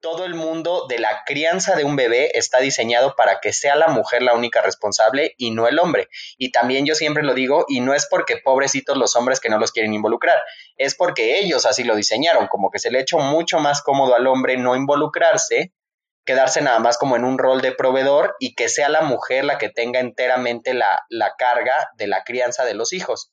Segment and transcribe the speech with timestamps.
[0.00, 3.88] todo el mundo de la crianza de un bebé está diseñado para que sea la
[3.88, 6.08] mujer la única responsable y no el hombre.
[6.38, 9.58] Y también yo siempre lo digo, y no es porque pobrecitos los hombres que no
[9.58, 10.40] los quieren involucrar,
[10.76, 14.26] es porque ellos así lo diseñaron, como que se le hecho mucho más cómodo al
[14.26, 15.72] hombre no involucrarse,
[16.24, 19.58] quedarse nada más como en un rol de proveedor y que sea la mujer la
[19.58, 23.32] que tenga enteramente la, la carga de la crianza de los hijos.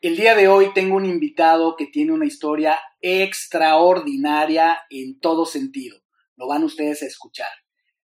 [0.00, 5.98] El día de hoy tengo un invitado que tiene una historia extraordinaria en todo sentido.
[6.36, 7.48] Lo van ustedes a escuchar.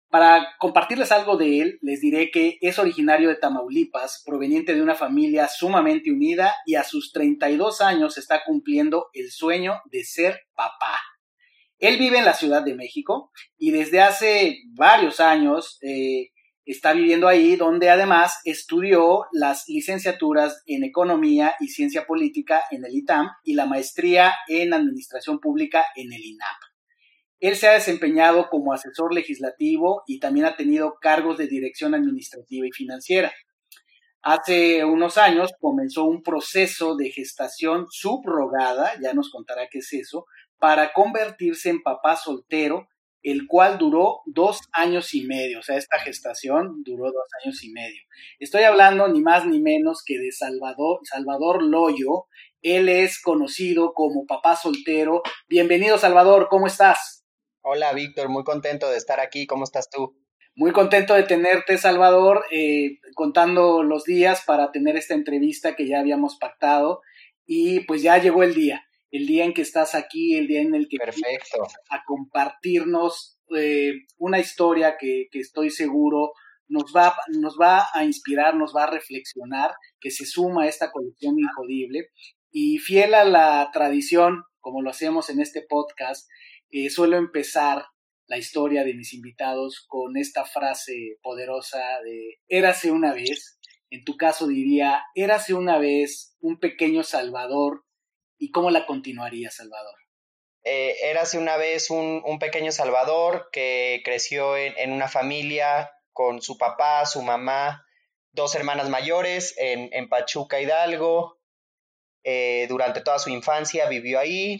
[0.08, 4.94] Para compartirles algo de él, les diré que es originario de Tamaulipas, proveniente de una
[4.94, 10.98] familia sumamente unida y a sus 32 años está cumpliendo el sueño de ser papá.
[11.76, 16.30] Él vive en la Ciudad de México y desde hace varios años eh,
[16.64, 22.94] está viviendo ahí, donde además estudió las licenciaturas en Economía y Ciencia Política en el
[22.94, 26.56] ITAM y la maestría en Administración Pública en el INAP.
[27.40, 32.66] Él se ha desempeñado como asesor legislativo y también ha tenido cargos de dirección administrativa
[32.66, 33.32] y financiera.
[34.22, 40.26] Hace unos años comenzó un proceso de gestación subrogada, ya nos contará qué es eso,
[40.60, 42.86] para convertirse en papá soltero
[43.22, 47.70] el cual duró dos años y medio, o sea, esta gestación duró dos años y
[47.70, 48.02] medio.
[48.40, 52.26] Estoy hablando ni más ni menos que de Salvador, Salvador Loyo,
[52.62, 55.22] él es conocido como papá soltero.
[55.48, 57.24] Bienvenido, Salvador, ¿cómo estás?
[57.62, 60.16] Hola, Víctor, muy contento de estar aquí, ¿cómo estás tú?
[60.54, 66.00] Muy contento de tenerte, Salvador, eh, contando los días para tener esta entrevista que ya
[66.00, 67.00] habíamos pactado
[67.46, 70.74] y pues ya llegó el día el día en que estás aquí, el día en
[70.74, 71.68] el que Perfecto.
[71.90, 76.32] a compartirnos eh, una historia que, estoy seguro
[76.68, 80.90] nos va, nos va a inspirar, nos va a reflexionar, que se suma a esta
[80.90, 82.08] colección injodible.
[82.50, 86.26] Y fiel a la tradición, como lo hacemos en este podcast,
[86.70, 87.84] eh, suelo empezar
[88.26, 93.58] la historia de mis invitados con esta frase poderosa de érase una vez.
[93.90, 97.84] En tu caso diría, érase una vez un pequeño Salvador
[98.42, 99.94] ¿Y cómo la continuaría Salvador?
[100.64, 107.06] Eh, érase una vez un, pequeño Salvador que creció en, una familia con su papá,
[107.06, 107.86] su mamá,
[108.32, 111.38] dos hermanas mayores en, Pachuca Hidalgo.
[112.24, 114.58] Eh, durante toda su infancia vivió ahí,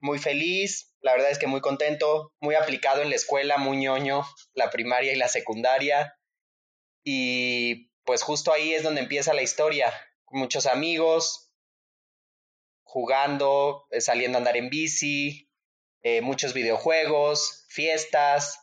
[0.00, 4.26] muy feliz, la verdad es que muy contento, muy aplicado en la escuela, muy ñoño,
[4.54, 6.18] la primaria y la secundaria.
[7.04, 9.94] Y pues justo ahí es donde empieza la historia,
[10.32, 11.49] muchos amigos,
[12.90, 15.48] jugando, eh, saliendo a andar en bici,
[16.02, 18.58] eh, muchos videojuegos, fiestas,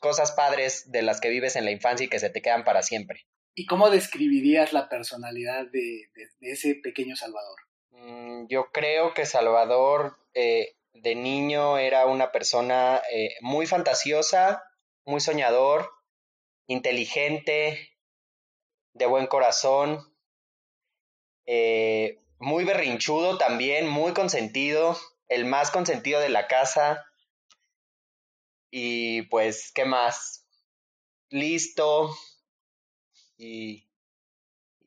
[0.00, 2.82] cosas padres de las que vives en la infancia y que se te quedan para
[2.82, 3.26] siempre.
[3.54, 7.56] ¿Y cómo describirías la personalidad de, ese pequeño Salvador?
[7.90, 13.00] Mm, yo creo que Salvador eh, de niño era una persona
[13.42, 14.64] muy fantasiosa,
[15.04, 15.88] muy soñador,
[16.66, 17.96] inteligente,
[18.94, 20.00] de buen corazón,
[22.38, 24.96] muy berrinchudo también, muy consentido,
[25.28, 27.04] el más consentido de la casa.
[28.70, 30.46] Y pues, ¿qué más?
[31.30, 32.10] Listo
[33.36, 33.88] y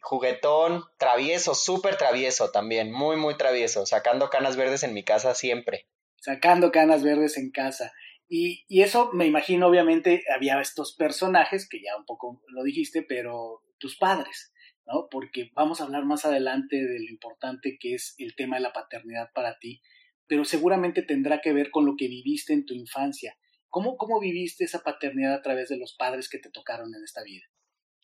[0.02, 5.88] juguetón, travieso, súper travieso también, muy, muy travieso, sacando canas verdes en mi casa siempre.
[6.18, 7.92] Sacando canas verdes en casa.
[8.28, 13.04] Y, y eso me imagino, obviamente, había estos personajes, que ya un poco lo dijiste,
[13.04, 14.52] pero tus padres.
[14.86, 15.08] ¿No?
[15.10, 18.74] Porque vamos a hablar más adelante de lo importante que es el tema de la
[18.74, 19.82] paternidad para ti,
[20.28, 23.38] pero seguramente tendrá que ver con lo que viviste en tu infancia.
[23.70, 27.24] ¿Cómo, cómo viviste esa paternidad a través de los padres que te tocaron en esta
[27.24, 27.46] vida?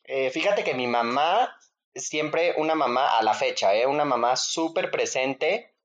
[0.04, 1.54] Eh, fíjate que mi mamá,
[1.94, 3.86] siempre una mamá a la fecha, ¿eh?
[3.86, 5.76] una mamá súper presente,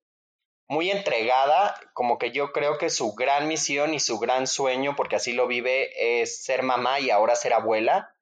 [0.68, 5.16] muy entregada, como que yo creo que su gran misión y su gran sueño, porque
[5.16, 8.14] así lo vive, es ser mamá y ahora ser abuela.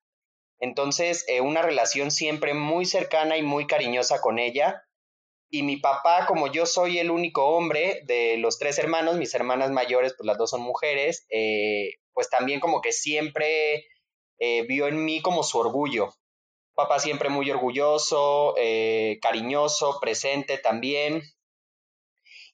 [0.60, 4.84] Entonces, eh, una relación siempre muy cercana y muy cariñosa con ella.
[5.50, 9.72] Y mi papá, como yo soy el único hombre de los tres hermanos, mis hermanas
[9.72, 13.86] mayores, pues las dos son mujeres, eh, pues también como que siempre
[14.38, 16.14] eh, vio en mí como su orgullo.
[16.74, 21.22] papá siempre muy orgulloso, eh, cariñoso, presente también.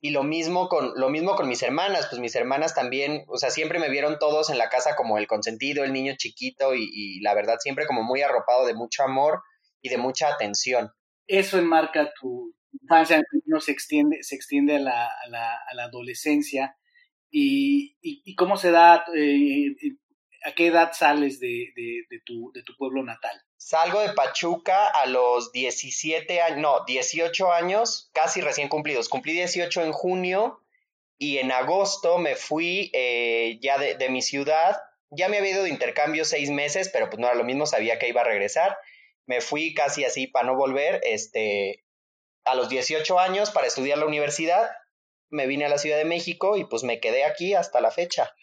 [0.06, 3.50] Y lo mismo con lo mismo con mis hermanas, pues mis hermanas también, o sea,
[3.50, 7.20] siempre me vieron todos en la casa como el consentido, el niño chiquito y, y
[7.22, 9.42] la verdad siempre como muy arropado de mucho amor
[9.82, 10.92] y de mucha atención.
[11.26, 15.84] Eso enmarca tu infancia, no se extiende, se extiende a la, a la, a la
[15.86, 16.76] adolescencia.
[17.32, 19.74] Y, y, cómo se da, eh,
[20.44, 21.72] a qué edad sales de,
[22.08, 23.42] de, tu, de tu pueblo natal?
[23.58, 29.08] Salgo de Pachuca a los 17 años, no, 18 años, casi recién cumplidos.
[29.08, 30.60] Cumplí 18 en junio
[31.18, 34.76] y en agosto me fui eh, ya de, de, mi ciudad.
[35.10, 37.98] Ya me había ido de intercambio seis meses, pero pues no era lo mismo, sabía
[37.98, 38.76] que iba a regresar.
[39.24, 41.82] Me fui casi así para no volver, este,
[42.44, 44.70] a los 18 años para estudiar la universidad.
[45.30, 48.34] Me vine a la Ciudad de México y pues me quedé aquí hasta la fecha.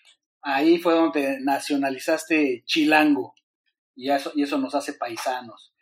[0.41, 3.35] Ahí fue donde nacionalizaste Chilango
[3.95, 5.73] y eso, y eso nos hace paisanos.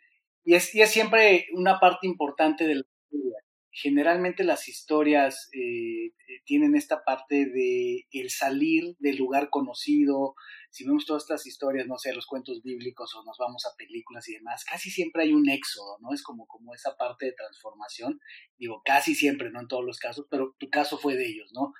[0.44, 3.38] Y es, y es siempre una parte importante de la historia.
[3.70, 6.12] Generalmente las historias eh, eh,
[6.44, 10.34] tienen esta parte de el salir del lugar conocido.
[10.70, 14.28] Si vemos todas estas historias, no sé, los cuentos bíblicos o nos vamos a películas
[14.28, 16.12] y demás, casi siempre hay un éxodo, ¿no?
[16.12, 18.20] Es como, como esa parte de transformación.
[18.58, 21.72] Digo, casi siempre, no en todos los casos, pero tu caso fue de ellos, ¿no?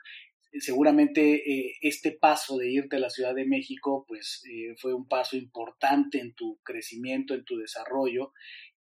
[0.60, 5.08] Seguramente eh, este paso de irte a la Ciudad de México, pues eh, fue un
[5.08, 8.32] paso importante en tu crecimiento, en tu desarrollo.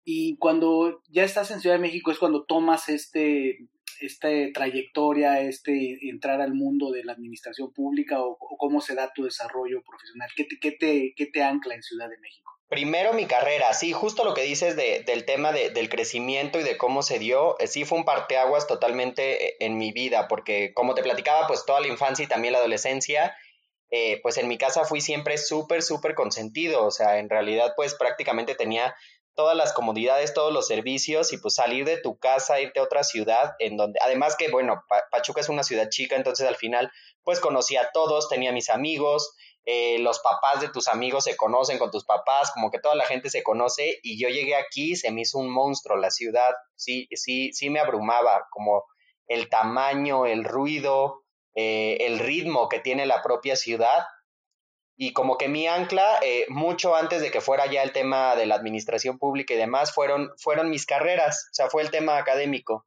[0.04, 3.68] Y cuando ya estás en Ciudad de México es cuando tomas este,
[4.00, 9.24] esta trayectoria, este entrar al mundo de la administración pública o, cómo se da tu
[9.24, 10.30] desarrollo profesional.
[10.36, 12.55] ¿Qué te, qué, te, ¿Qué te ancla en Ciudad de México?
[12.68, 16.64] Primero mi carrera, sí, justo lo que dices de, del tema de, del crecimiento y
[16.64, 20.74] de cómo se dio, eh, sí fue un parteaguas totalmente eh, en mi vida, porque
[20.74, 23.36] como te platicaba, pues toda la infancia y también la adolescencia,
[23.92, 27.94] eh, pues en mi casa fui siempre súper, súper consentido, o sea, en realidad pues
[27.94, 28.96] prácticamente tenía
[29.36, 33.04] todas las comodidades, todos los servicios y pues salir de tu casa, irte a otra
[33.04, 36.92] ciudad en donde, además que bueno, Pachuca es una ciudad chica, entonces al final
[37.24, 39.36] pues conocí a todos, tenía mis amigos,
[39.68, 43.06] eh, los papás de tus amigos se conocen con tus papás, como que toda la
[43.06, 47.08] gente se conoce y yo llegué aquí, se me hizo un monstruo la ciudad, sí,
[47.12, 48.84] sí, sí me abrumaba, como
[49.28, 51.24] el tamaño, el ruido,
[51.56, 54.06] eh, el ritmo que tiene la propia ciudad
[54.98, 58.46] y como que mi ancla, eh, mucho antes de que fuera ya el tema de
[58.46, 62.86] la administración pública y demás, fueron, fueron mis carreras, o sea, fue el tema académico.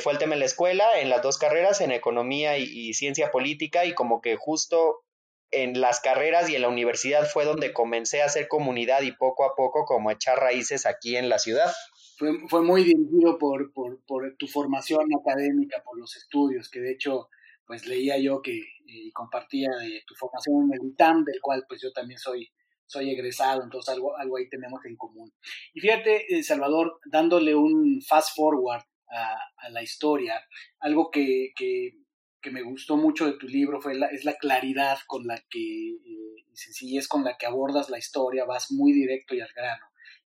[0.00, 3.84] fue el tema en la escuela, en las dos carreras, en economía y ciencia política,
[3.84, 5.04] y como que justo
[5.50, 9.44] en las carreras y en la universidad fue donde comencé a hacer comunidad y poco
[9.44, 11.72] a poco como echar raíces aquí en la ciudad.
[12.16, 16.92] Fue, fue muy dirigido por, por, por, tu formación académica, por los estudios, que de
[16.92, 17.28] hecho
[17.66, 21.82] pues leía yo que y compartía de tu formación en el ITAM, del cual pues
[21.82, 22.50] yo también soy,
[22.86, 25.30] soy egresado, entonces algo, algo ahí tenemos en común.
[25.74, 30.42] Y fíjate, eh, Salvador, dándole un fast forward a, a la historia,
[30.80, 31.92] algo que, que
[32.40, 35.90] que me gustó mucho de tu libro fue la, es la claridad con la que,
[35.90, 39.84] eh, sencillez con la que abordas la historia, vas muy directo y al grano.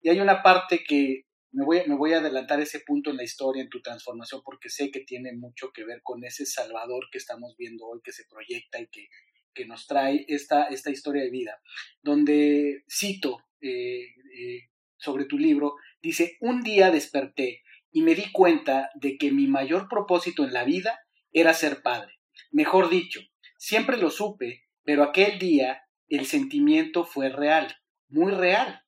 [0.02, 3.22] Y hay una parte que me voy, me voy a adelantar ese punto en la
[3.22, 7.18] historia, en tu transformación, porque sé que tiene mucho que ver con ese Salvador que
[7.18, 9.08] estamos viendo hoy, que se proyecta y que,
[9.54, 11.60] que nos trae esta, esta historia de vida,
[12.02, 17.62] donde cito eh, eh, sobre tu libro, dice, un día desperté
[17.92, 20.98] y me di cuenta de que mi mayor propósito en la vida
[21.34, 22.14] era ser padre.
[22.50, 23.20] Mejor dicho,
[23.58, 27.76] siempre lo supe, pero aquel día el sentimiento fue real,
[28.08, 28.80] muy real.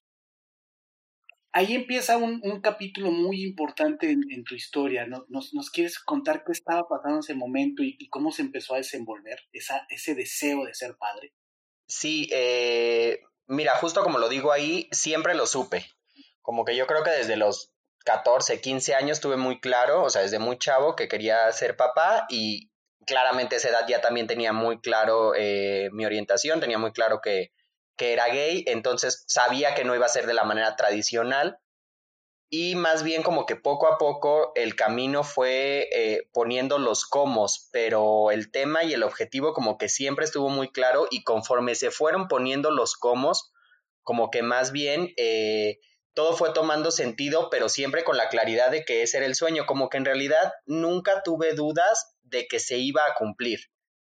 [1.52, 5.06] Ahí empieza un, capítulo muy importante en, tu historia.
[5.06, 8.78] ¿Nos, ¿Nos, quieres contar qué estaba pasando en ese momento y, cómo se empezó a
[8.78, 11.32] desenvolver ese deseo de ser padre?
[11.88, 15.86] Sí, eh, mira, justo como lo digo ahí, siempre lo supe.
[16.42, 17.72] Como que yo creo que desde los
[18.06, 22.26] 14, 15 años tuve muy claro, o sea, desde muy chavo que quería ser papá
[22.30, 22.70] y
[23.04, 27.50] claramente esa edad ya también tenía muy claro eh, mi orientación, tenía muy claro que,
[27.96, 31.58] que era gay, entonces sabía que no iba a ser de la manera tradicional.
[32.48, 37.68] Y más bien como que poco a poco el camino fue eh, poniendo los comos,
[37.72, 41.90] pero el tema y el objetivo como que siempre estuvo muy claro y conforme se
[41.90, 43.52] fueron poniendo los comos,
[44.04, 45.80] como que más bien eh,
[46.16, 49.66] todo fue tomando sentido, pero siempre con la claridad de que ese era el sueño,
[49.66, 53.61] como que en realidad nunca tuve dudas de que se iba a cumplir.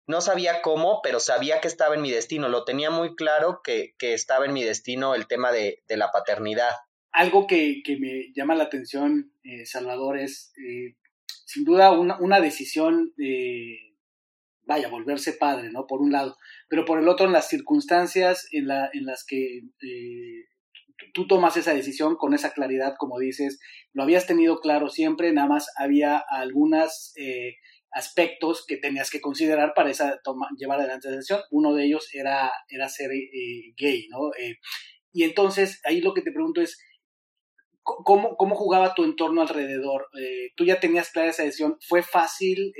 [0.05, 3.95] No sabía cómo, pero sabía que estaba en mi destino, lo tenía muy claro que,
[3.99, 6.69] estaba en mi destino el tema de, la paternidad.
[7.11, 10.95] Algo que, me llama la atención, eh, Salvador, es eh,
[11.45, 13.95] sin duda una, decisión, de,
[14.67, 15.87] vaya, volverse padre, ¿no?
[15.87, 16.37] Por un lado,
[16.69, 19.63] pero por el otro, en las circunstancias en, la, en las que...
[21.13, 23.59] Tú tomas esa decisión con esa claridad, como dices,
[23.93, 27.55] lo habías tenido claro siempre, nada más había algunos eh,
[27.91, 30.19] aspectos que tenías que considerar para esa
[30.57, 31.41] llevar adelante la decisión.
[31.51, 34.31] Uno de ellos era, era ser eh, gay, ¿no?
[34.37, 34.57] Eh,
[35.13, 36.77] y entonces, ahí lo que te pregunto es,
[37.87, 40.07] ¿Cómo, ¿Cómo, jugaba tu entorno alrededor?
[40.55, 41.77] ¿Tú ya tenías clara esa decisión?
[41.87, 42.73] ¿Fue fácil?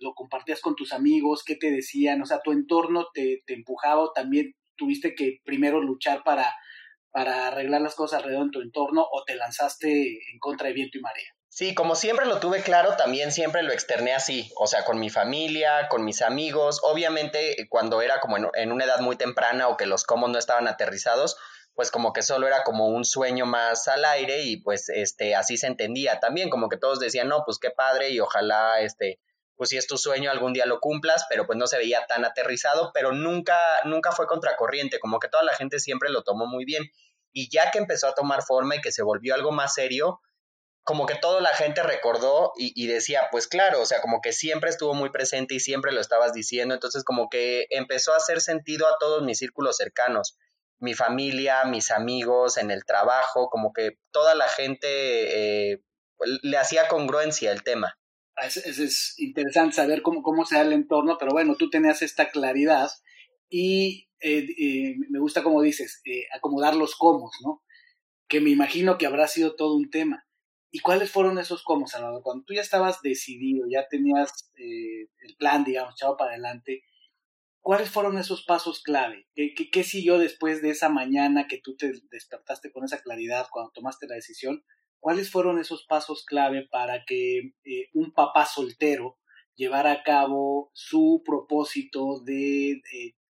[0.00, 1.44] ¿Lo compartías con tus amigos?
[1.46, 2.20] ¿Qué te decían?
[2.20, 6.52] O sea, ¿tu entorno te, te empujaba o también tuviste que primero luchar para
[7.14, 9.88] para arreglar las cosas alrededor de tu entorno o te lanzaste
[10.32, 11.28] en contra de viento y marea?
[11.48, 15.10] Sí, como siempre lo tuve claro, también siempre lo externé así, o sea, con mi
[15.10, 19.86] familia, con mis amigos, obviamente cuando era como en, una edad muy temprana o que
[19.86, 21.36] los comos no estaban aterrizados,
[21.74, 25.56] pues como que solo era como un sueño más al aire y pues este así
[25.56, 26.18] se entendía.
[26.18, 29.20] También, como que todos decían, "No, pues qué padre y ojalá este
[29.56, 32.24] pues si es tu sueño algún día lo cumplas", pero pues no se veía tan
[32.24, 36.64] aterrizado, pero nunca nunca fue contracorriente, como que toda la gente siempre lo tomó muy
[36.64, 36.90] bien
[37.34, 40.20] y ya que empezó a tomar forma y que se volvió algo más serio,
[40.84, 44.70] como que toda la gente recordó y, decía, pues claro, o sea, como que siempre
[44.70, 48.86] estuvo muy presente y siempre lo estabas diciendo, entonces como que empezó a hacer sentido
[48.86, 50.36] a todos mis círculos cercanos,
[50.78, 55.80] mi familia, mis amigos, en el trabajo, como que toda la gente eh,
[56.42, 57.98] le hacía congruencia el tema.
[58.42, 62.30] Es, es, interesante saber cómo, cómo se da el entorno, pero bueno, tú tenías esta
[62.30, 62.90] claridad
[63.48, 67.62] y eh, eh, me gusta como dices, eh, acomodar los comos, ¿no?
[68.26, 70.26] Que me imagino que habrá sido todo un tema.
[70.70, 72.22] ¿Y cuáles fueron esos comos, Salvador?
[72.22, 76.84] Cuando tú ya estabas decidido, ya tenías el plan, digamos, echado para adelante,
[77.60, 79.28] ¿cuáles fueron esos pasos clave?
[79.34, 83.46] ¿Qué, qué, qué siguió después de esa mañana que tú te despertaste con esa claridad
[83.52, 84.64] cuando tomaste la decisión?
[85.00, 87.52] ¿Cuáles fueron esos pasos clave para que
[87.92, 89.18] un papá soltero
[89.54, 92.80] llevara a cabo su propósito de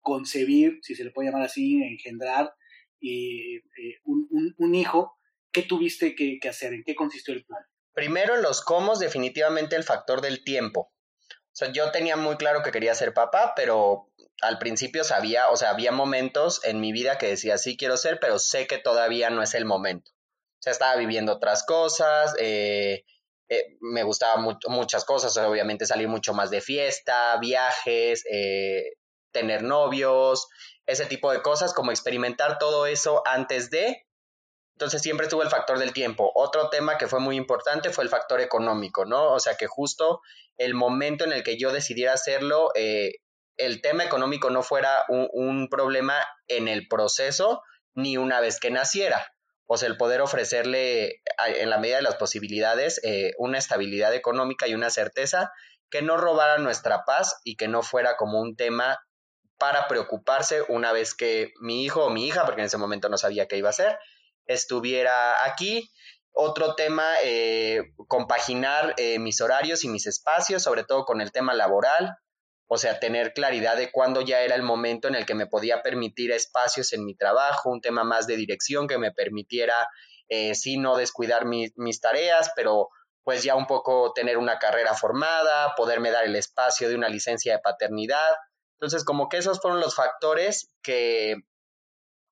[0.04, 2.54] concebir, si se le puede llamar así, engendrar
[3.00, 3.62] eh,
[4.04, 5.18] un, hijo,
[5.50, 6.75] ¿qué tuviste que, hacer?
[6.75, 7.62] ¿En qué consistió el plan?
[7.94, 10.92] Primero, en los cómo, definitivamente el factor del tiempo.
[11.28, 14.11] O sea, yo tenía muy claro que quería ser papá, pero
[14.42, 18.18] al principio sabía, o sea, había momentos en mi vida que decía, sí quiero ser,
[18.20, 20.11] pero sé que todavía no es el momento.
[20.11, 23.04] O sea, estaba viviendo otras cosas, eh,
[23.49, 28.94] eh, me gustaban muchas cosas, obviamente salir mucho más de fiesta, viajes, eh,
[29.35, 30.49] tener novios,
[30.87, 34.07] ese tipo de cosas, como experimentar todo eso antes de.
[34.76, 36.33] Entonces siempre tuvo el factor del tiempo.
[36.35, 39.33] Otro tema que fue muy importante fue el factor económico, ¿no?
[39.33, 40.21] O sea que justo
[40.57, 43.12] el momento en el que yo decidiera hacerlo, eh,
[43.57, 46.14] el tema económico no fuera un, problema
[46.49, 47.62] en el proceso
[47.95, 49.29] ni una vez que naciera.
[49.67, 54.67] O sea, el poder ofrecerle en la medida de las posibilidades eh, una estabilidad económica
[54.67, 55.53] y una certeza
[55.88, 58.99] que no robara nuestra paz y que no fuera como un tema
[59.58, 63.18] para preocuparse una vez que mi hijo o mi hija, porque en ese momento no
[63.18, 63.99] sabía qué iba a hacer,
[64.46, 65.90] estuviera aquí.
[66.32, 71.54] Otro tema, eh, compaginar eh, mis horarios y mis espacios, sobre todo con el tema
[71.54, 72.16] laboral,
[72.66, 75.82] o sea, tener claridad de cuándo ya era el momento en el que me podía
[75.82, 79.88] permitir espacios en mi trabajo, un tema más de dirección que me permitiera,
[80.28, 82.88] eh, sí, no descuidar mis tareas, pero
[83.25, 87.54] pues ya un poco tener una carrera formada, poderme dar el espacio de una licencia
[87.54, 88.37] de paternidad,
[88.85, 91.37] entonces, como que esos fueron los factores que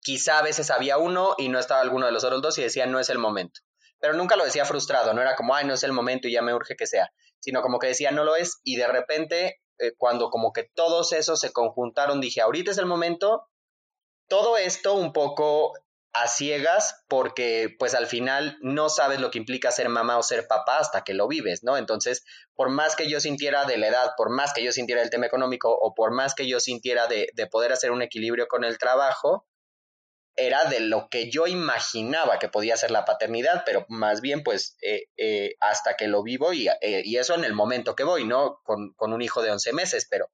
[0.00, 2.87] quizá a veces había uno y no estaba alguno de los otros dos y decía
[2.87, 3.61] no es el momento.
[3.99, 6.42] Pero nunca lo decía frustrado, no era como, ay, no es el momento y ya
[6.42, 9.94] me urge que sea, sino como que decía no lo es y de repente eh,
[9.97, 13.49] cuando como que todos esos se conjuntaron dije, ahorita es el momento.
[14.28, 15.73] Todo esto un poco
[16.12, 20.47] a ciegas porque pues al final no sabes lo que implica ser mamá o ser
[20.47, 21.76] papá hasta que lo vives, ¿no?
[21.76, 25.11] Entonces, por más que yo sintiera de la edad, por más que yo sintiera el
[25.11, 28.64] tema económico o por más que yo sintiera de, de poder hacer un equilibrio con
[28.64, 29.47] el trabajo,
[30.37, 34.76] era de lo que yo imaginaba que podía ser la paternidad, pero más bien pues
[34.83, 38.25] eh, eh, hasta que lo vivo y, eh, y, eso en el momento que voy,
[38.25, 38.61] ¿no?
[38.64, 40.31] Con, con un hijo de 11 meses, pero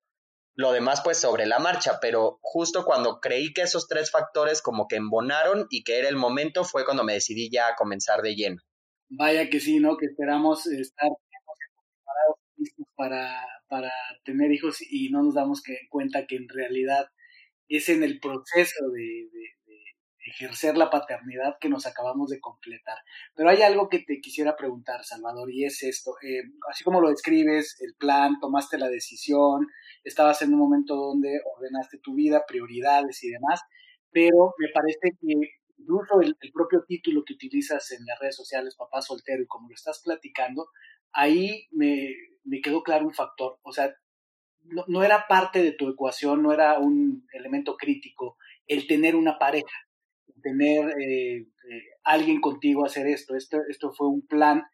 [0.59, 4.89] lo demás pues sobre la marcha, pero justo cuando creí que esos tres factores como
[4.89, 8.35] que embonaron y que era el momento fue cuando me decidí ya a comenzar de
[8.35, 8.61] lleno.
[9.09, 9.97] Vaya que sí, ¿no?
[9.97, 11.11] Que esperamos estar
[11.95, 13.93] preparados listos para, para
[14.25, 17.07] tener hijos y no nos damos cuenta que en realidad
[17.69, 19.29] es en el proceso de,
[20.31, 22.99] ejercer la paternidad que nos acabamos de completar.
[23.35, 26.17] Pero hay algo que te quisiera preguntar, Salvador, y es esto.
[26.23, 29.67] Eh, así como lo describes, el plan, tomaste la decisión,
[30.05, 33.61] estabas en un momento donde ordenaste tu vida, prioridades y demás,
[34.11, 35.35] pero me parece que
[35.79, 39.75] incluso el, propio título que utilizas en las redes sociales, papá soltero, y como lo
[39.75, 40.67] estás platicando,
[41.13, 42.13] ahí me,
[42.45, 43.59] me quedó claro un factor.
[43.63, 43.95] O sea,
[44.61, 48.37] no, no, era parte de tu ecuación, no era un elemento crítico
[48.67, 49.89] el tener una pareja
[50.43, 51.47] tener eh,
[52.05, 53.35] alguien contigo hacer esto.
[53.35, 53.59] esto.
[53.69, 54.65] Esto fue un plan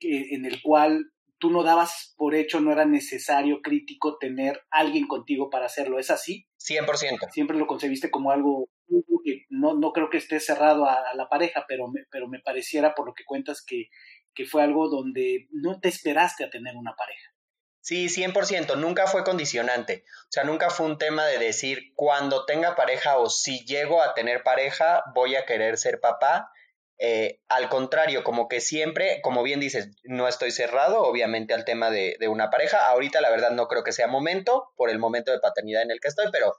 [0.00, 5.50] en el cual tú no dabas por hecho, no era necesario crítico tener alguien contigo
[5.50, 5.98] para hacerlo.
[5.98, 6.46] ¿Es así?
[6.58, 7.30] 100%.
[7.32, 8.68] Siempre lo concebiste como algo
[9.24, 12.94] que no, no creo que esté cerrado a, la pareja, pero me, pero me pareciera
[12.94, 13.88] por lo que cuentas que,
[14.34, 17.30] que fue algo donde no te esperaste a tener una pareja.
[17.82, 20.04] Sí, 100%, nunca fue condicionante.
[20.24, 24.14] O sea, nunca fue un tema de decir, cuando tenga pareja o si llego a
[24.14, 26.52] tener pareja, voy a querer ser papá.
[27.02, 31.90] Eh, al contrario, como que siempre, como bien dices, no estoy cerrado, obviamente, al tema
[31.90, 32.88] de, una pareja.
[32.88, 35.98] Ahorita, la verdad, no creo que sea momento, por el momento de paternidad en el
[35.98, 36.52] que estoy, pero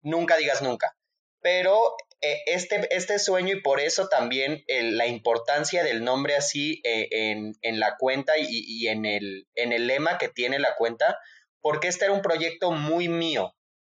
[0.00, 0.96] nunca digas nunca.
[1.40, 7.08] Pero eh, este, este sueño y por eso también la importancia del nombre así eh,
[7.10, 11.18] en, la cuenta y, y, en, el, en el lema que tiene la cuenta,
[11.60, 13.52] porque este era un proyecto muy mío.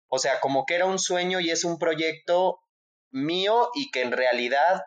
[0.09, 2.61] O sea, como que era un sueño y es un proyecto
[3.11, 4.83] mío y que en realidad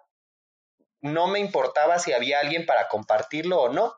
[1.02, 3.94] no me importaba si había alguien para compartirlo o no,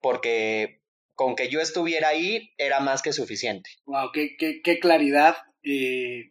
[0.00, 0.80] porque
[1.14, 3.70] con que yo estuviera ahí era más que suficiente.
[3.84, 5.36] Wow, qué, qué, claridad.
[5.62, 6.30] Eh,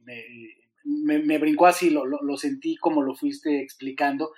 [0.83, 4.31] me, me, brincó así, lo, lo, sentí como lo fuiste explicando.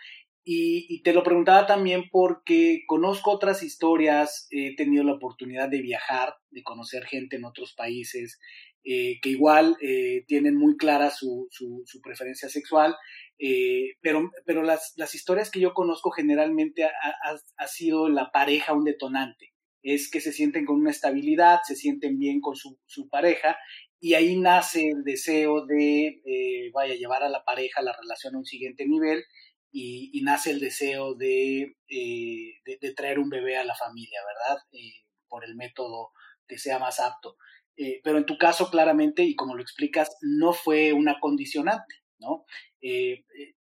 [0.44, 5.82] Y, y, te lo preguntaba también porque conozco otras historias, he tenido la oportunidad de
[5.82, 8.40] viajar, de conocer gente en otros países
[8.84, 12.96] eh, que igual eh, tienen muy clara su, su, su preferencia sexual
[13.44, 16.92] eh, pero, pero las, las, historias que yo conozco generalmente ha,
[17.58, 19.52] ha, sido la pareja un detonante.
[19.82, 23.58] Es que se sienten con una estabilidad, se sienten bien con su, su pareja
[24.00, 28.38] y ahí nace el deseo de, eh, vaya, llevar a la pareja, la relación a
[28.38, 29.24] un siguiente nivel
[29.72, 34.62] y, nace el deseo de, eh, de, de, traer un bebé a la familia, ¿verdad?
[35.28, 36.12] Por el método
[36.48, 37.38] que sea más apto.
[38.04, 42.46] Pero en tu caso, claramente, y como lo explicas, no fue una condicionante, ¿no?
[42.82, 43.56] Eh, eh,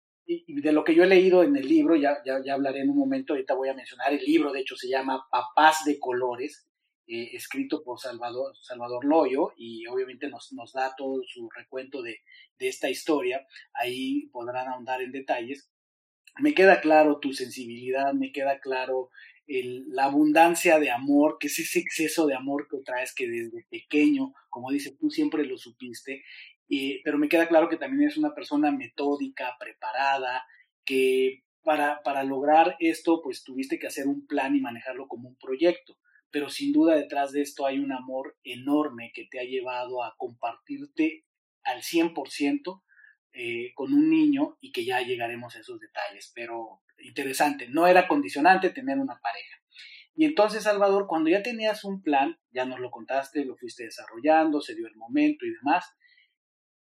[0.47, 2.99] de lo que yo he leído en el libro, ya, ya, ya, hablaré en un
[2.99, 6.69] momento, ahorita voy a mencionar, el libro de hecho se llama Papás de Colores,
[7.07, 12.19] eh, escrito por Salvador, Salvador Loyo, y obviamente nos, nos da todo su recuento de,
[12.59, 15.71] de, esta historia, ahí podrán ahondar en detalles.
[16.39, 19.09] Me queda claro tu sensibilidad, me queda claro
[19.47, 23.65] el, la abundancia de amor, que es ese exceso de amor que traes que desde
[23.71, 26.23] pequeño, como dices tú, siempre lo supiste,
[27.03, 30.45] pero me queda claro que también es una persona metódica, preparada,
[30.85, 35.37] que para, para lograr esto, pues tuviste que hacer un plan y manejarlo como un
[35.37, 35.97] proyecto.
[36.31, 40.15] Pero sin duda detrás de esto hay un amor enorme que te ha llevado a
[40.19, 41.25] compartirte
[41.63, 42.83] al 100%
[43.33, 46.33] eh, con un niño y que ya llegaremos a esos detalles.
[46.35, 49.57] Pero interesante, no era condicionante tener una pareja.
[50.15, 54.61] Y entonces, Salvador, cuando ya tenías un plan, ya nos lo contaste, lo fuiste desarrollando,
[54.61, 55.97] se dio el momento y demás,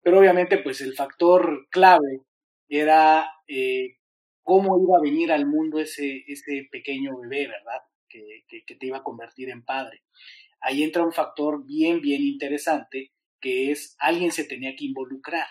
[0.02, 2.22] pero obviamente, pues el factor clave
[2.70, 3.98] era eh,
[4.44, 7.82] cómo iba a venir al mundo ese, ese pequeño bebé, ¿verdad?
[8.10, 10.04] Que, que, que, te iba a convertir en padre.
[10.62, 15.48] Ahí entra un factor bien, bien interesante, que es alguien se tenía que involucrar.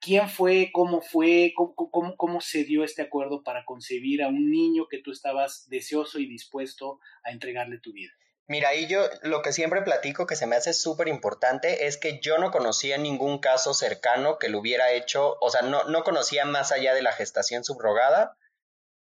[0.00, 0.70] ¿Quién fue?
[0.72, 1.52] ¿Cómo fue?
[1.54, 5.68] ¿Cómo, cómo, cómo se dio este acuerdo para concebir a un niño que tú estabas
[5.68, 8.12] deseoso y dispuesto a entregarle tu vida?
[8.48, 12.20] Mira, ahí yo lo que siempre platico que se me hace súper importante es que
[12.20, 16.44] yo no conocía ningún caso cercano que lo hubiera hecho, o sea, no, no conocía
[16.44, 18.36] más allá de la gestación subrogada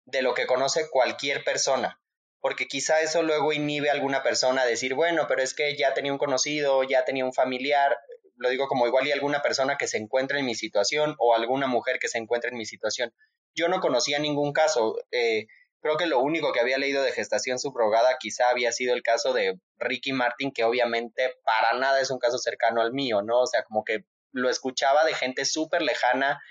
[0.05, 1.99] de lo que conoce cualquier persona,
[2.41, 5.93] porque quizá eso luego inhibe a alguna persona a decir, bueno, pero es que ya
[5.93, 7.97] tenía un conocido, ya tenía un familiar,
[8.35, 11.67] lo digo como igual y alguna persona que se encuentra en mi situación o alguna
[11.67, 13.13] mujer que se encuentra en mi situación.
[13.55, 14.97] Yo no conocía ningún caso.
[15.11, 15.47] Eh,
[15.83, 19.33] Creo que lo único que había leído de gestación subrogada quizá había sido el caso
[19.33, 23.41] de Ricky Martin, que obviamente para nada es un caso cercano al mío, ¿no?
[23.41, 26.41] O sea, como que lo escuchaba de gente súper lejana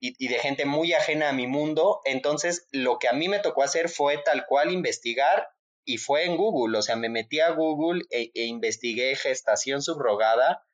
[0.00, 2.00] y, de gente muy ajena a mi mundo.
[2.04, 5.48] Entonces, lo que a mí me tocó hacer fue tal cual investigar
[5.84, 6.76] y fue en Google.
[6.76, 10.66] O sea, me metí a Google e, e investigué gestación subrogada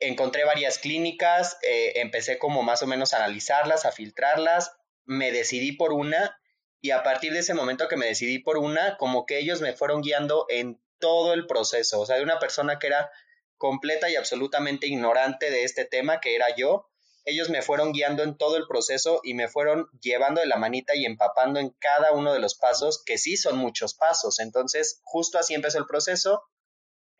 [0.00, 5.72] encontré varias clínicas, eh, empecé como más o menos a analizarlas, a filtrarlas, me decidí
[5.72, 6.38] por una
[6.80, 9.74] y a partir de ese momento que me decidí por una, como que ellos me
[9.74, 13.10] fueron guiando en todo el proceso, o sea, de una persona que era
[13.56, 16.88] completa y absolutamente ignorante de este tema, que era yo,
[17.28, 20.94] ellos me fueron guiando en todo el proceso y me fueron llevando de la manita
[20.96, 24.38] y empapando en cada uno de los pasos, que sí son muchos pasos.
[24.38, 26.42] Entonces, justo así empezó el proceso,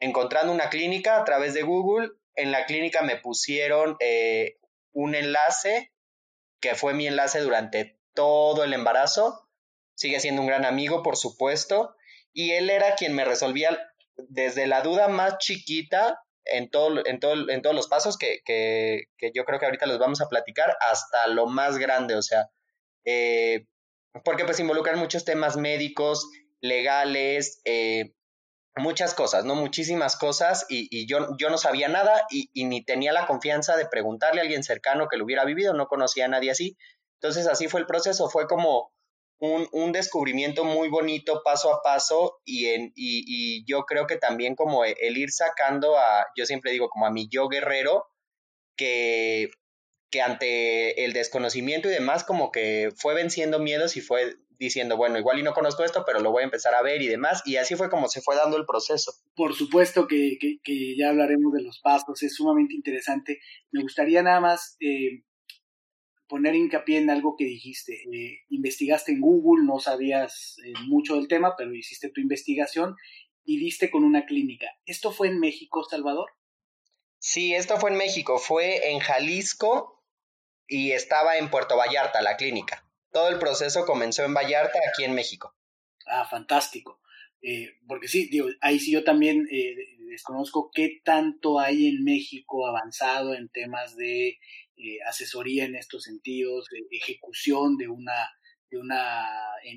[0.01, 2.13] encontrando una clínica a través de Google.
[2.37, 4.57] En la clínica me pusieron eh,
[4.93, 5.93] un enlace,
[6.61, 9.48] que fue mi enlace durante todo el embarazo,
[9.99, 11.97] sigue siendo un gran amigo, por supuesto,
[12.33, 13.77] y él era quien me resolvía
[14.17, 19.07] desde la duda más chiquita, en, todo, en, todo, en todos los pasos que, que,
[19.19, 22.49] que, yo creo que ahorita los vamos a platicar, hasta lo más grande, o sea,
[23.05, 23.67] eh,
[24.25, 26.31] porque pues involucran muchos temas médicos,
[26.61, 28.13] legales, eh,
[28.77, 29.57] muchas cosas, ¿no?
[29.57, 33.77] Muchísimas cosas y, y yo, yo, no sabía nada y, y, ni tenía la confianza
[33.77, 36.77] de preguntarle a alguien cercano que lo hubiera vivido, no conocía a nadie así.
[37.15, 38.93] Entonces así fue el proceso, fue como
[39.39, 44.55] un, un descubrimiento muy bonito paso a paso y, en, y, yo creo que también
[44.55, 48.07] como el ir sacando a, yo siempre digo como a mi yo guerrero,
[48.77, 49.51] que,
[50.11, 55.19] que ante el desconocimiento y demás como que fue venciendo miedos y fue diciendo, bueno,
[55.19, 57.43] igual y no conozco esto, pero lo voy a empezar a ver y demás.
[57.45, 59.13] Y así fue como se fue dando el proceso.
[59.37, 63.39] Por supuesto que, que, que ya hablaremos de los pasos, es sumamente interesante.
[63.71, 65.23] Me gustaría nada más eh,
[66.29, 67.95] poner hincapié en algo que dijiste.
[68.13, 72.97] Eh, investigaste en Google, no sabías eh, mucho del tema, pero hiciste tu investigación
[73.45, 74.67] y diste con una clínica.
[74.87, 76.31] ¿Esto fue en México, Salvador?
[77.19, 78.39] Sí, esto fue en México.
[78.39, 80.05] Fue en Jalisco
[80.67, 82.85] y estaba en Puerto Vallarta, la clínica.
[83.11, 85.55] Todo el proceso comenzó en Vallarta, aquí en México.
[86.07, 87.01] Ah, fantástico.
[87.41, 89.75] Eh, porque sí, digo, ahí sí yo también eh,
[90.11, 94.39] desconozco qué tanto hay en México avanzado en temas de
[94.79, 98.29] eh, asesoría en estos sentidos, de ejecución de una
[98.71, 99.27] de una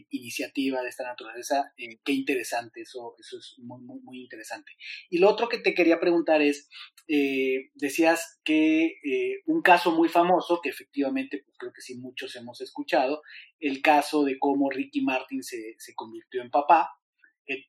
[0.10, 4.72] iniciativa de esta naturaleza, eh, qué interesante, eso, eso es muy, muy, interesante.
[5.10, 6.70] Y lo otro que te quería preguntar es,
[7.08, 12.36] eh, decías que eh, un caso muy famoso, que efectivamente pues, creo que sí muchos
[12.36, 13.22] hemos escuchado,
[13.60, 16.92] el caso de cómo Ricky Martin se, se convirtió en papá,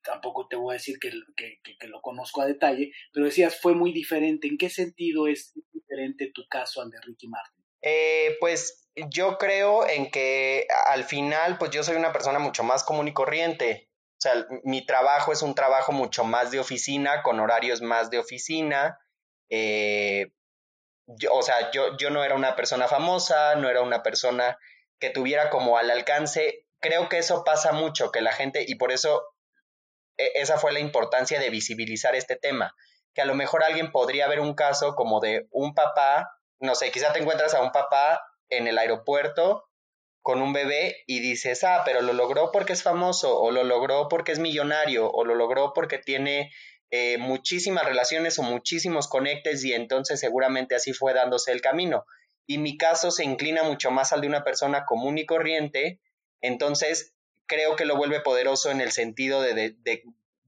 [0.02, 3.92] tampoco te voy a decir que, que, lo conozco a detalle, pero decías fue muy
[3.92, 4.48] diferente.
[4.48, 7.62] ¿En qué sentido es diferente tu caso al de Ricky Martin?
[8.40, 13.08] pues yo creo en que al final, pues yo soy una persona mucho más común
[13.08, 13.88] y corriente.
[14.12, 18.18] O sea, mi trabajo es un trabajo mucho más de oficina, con horarios más de
[18.18, 18.98] oficina.
[19.50, 20.30] Eh,
[21.30, 24.58] o sea, yo, yo no era una persona famosa, no era una persona
[25.00, 26.66] que tuviera como al alcance.
[26.80, 29.24] Creo que eso pasa mucho, que la gente, y por eso
[30.34, 32.74] esa fue la importancia de visibilizar este tema,
[33.14, 36.30] que a lo mejor alguien podría ver un caso como de un papá,
[36.60, 39.64] no sé, quizá te encuentras a un papá en el aeropuerto
[40.22, 44.08] con un bebé y dices, ah, pero lo logró porque es famoso, o lo logró
[44.08, 46.52] porque es millonario, o lo logró porque tiene
[46.90, 52.04] eh, muchísimas relaciones o muchísimos conectes y entonces seguramente así fue dándose el camino.
[52.46, 56.00] Y mi caso se inclina mucho más al de una persona común y corriente,
[56.40, 57.14] entonces
[57.46, 60.02] creo que lo vuelve poderoso en el sentido de, de,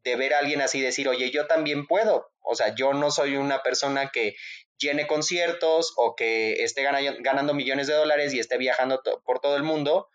[0.05, 2.31] de ver a alguien así decir, oye, yo también puedo.
[2.41, 4.37] O sea, yo no soy una persona que
[4.79, 9.63] llene conciertos o que esté ganando millones de dólares y esté viajando por todo el
[9.63, 10.09] mundo.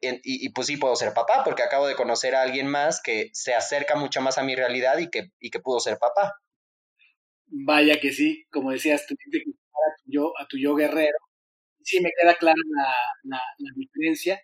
[0.00, 3.54] Y, pues sí puedo ser papá, porque acabo de conocer a alguien más que se
[3.54, 6.34] acerca mucho más a mi realidad y que, y que pudo ser papá.
[7.46, 11.16] Vaya que sí, como decías, tú que a tu yo, a tu yo guerrero.
[11.82, 14.42] Sí me queda clara la, la, la diferencia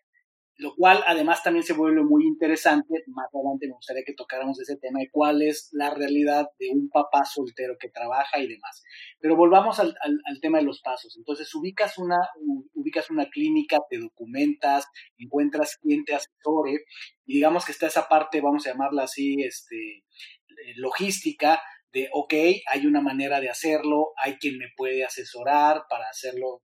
[0.60, 3.02] lo cual además también se vuelve muy interesante.
[3.06, 6.90] Más adelante me gustaría que tocáramos ese tema de cuál es la realidad de un
[6.90, 8.82] papá soltero que trabaja y demás.
[9.20, 11.16] Pero volvamos al, al, tema de los pasos.
[11.16, 12.18] Entonces, ubicas una,
[12.74, 16.84] ubicas una clínica, te documentas, encuentras quien te asesore
[17.24, 21.60] y digamos que está esa parte, vamos a llamarla así, este, eh, logística
[21.92, 22.34] de, ok,
[22.66, 26.62] hay una manera de hacerlo, hay quien me puede asesorar para hacerlo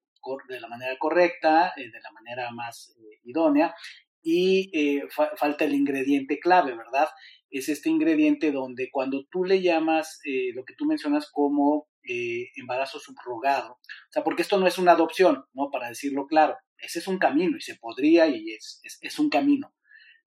[0.48, 3.74] de la manera correcta, eh, de la manera más eh, idónea,
[4.22, 7.08] y eh, falta el ingrediente clave, ¿verdad?
[7.48, 10.18] Es este ingrediente donde cuando tú le llamas
[10.52, 15.44] lo que tú mencionas como embarazo subrogado, o sea, porque esto no es una adopción,
[15.54, 15.70] ¿no?
[15.70, 19.72] Para decirlo claro, ese es un camino y se podría y es, es, un camino,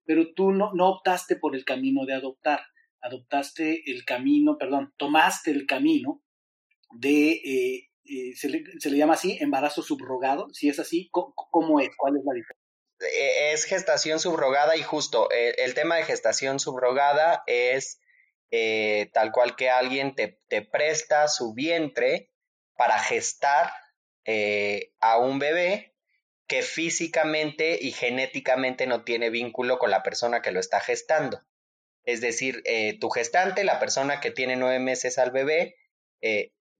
[0.04, 2.62] pero tú no, no optaste por el camino de adoptar,
[3.02, 6.22] adoptaste el camino, perdón, tomaste el camino
[6.92, 7.89] de eh,
[8.34, 10.48] se, le, se, le, llama así, embarazo subrogado.
[10.52, 11.90] Si es así, ¿cómo, es?
[11.96, 12.70] ¿Cuál es la diferencia?
[13.00, 18.00] Eh, es gestación subrogada y justo eh, el tema de gestación subrogada es
[19.12, 22.32] tal cual que alguien te, te, presta su vientre
[22.76, 23.72] para gestar
[25.00, 25.94] a un bebé
[26.48, 31.42] que físicamente y genéticamente no tiene vínculo con la persona que lo está gestando.
[32.02, 32.64] Es decir,
[33.00, 35.76] tu gestante, la persona que tiene nueve meses al bebé,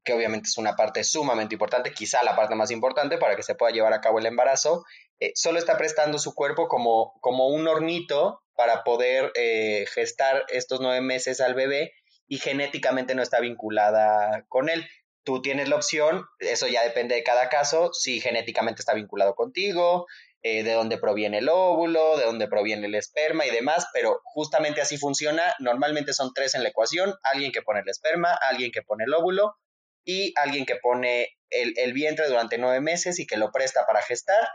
[0.05, 3.55] que obviamente es una parte sumamente importante, quizá la parte más importante para que se
[3.55, 4.85] pueda llevar a cabo el embarazo,
[5.19, 10.81] eh, solo está prestando su cuerpo como, como un hornito para poder eh, gestar estos
[10.81, 11.93] nueve meses al bebé
[12.27, 14.87] y genéticamente no está vinculada con él.
[15.23, 20.07] Tú tienes la opción, eso ya depende de cada caso, si genéticamente está vinculado contigo,
[20.43, 24.81] eh, de dónde proviene el óvulo, de dónde proviene el esperma y demás, pero justamente
[24.81, 25.55] así funciona.
[25.59, 29.13] Normalmente son tres en la ecuación, alguien que pone el esperma, alguien que pone el
[29.13, 29.57] óvulo
[30.05, 34.03] y alguien que pone el, el vientre durante nueve meses y que lo presta para
[34.03, 34.49] gestar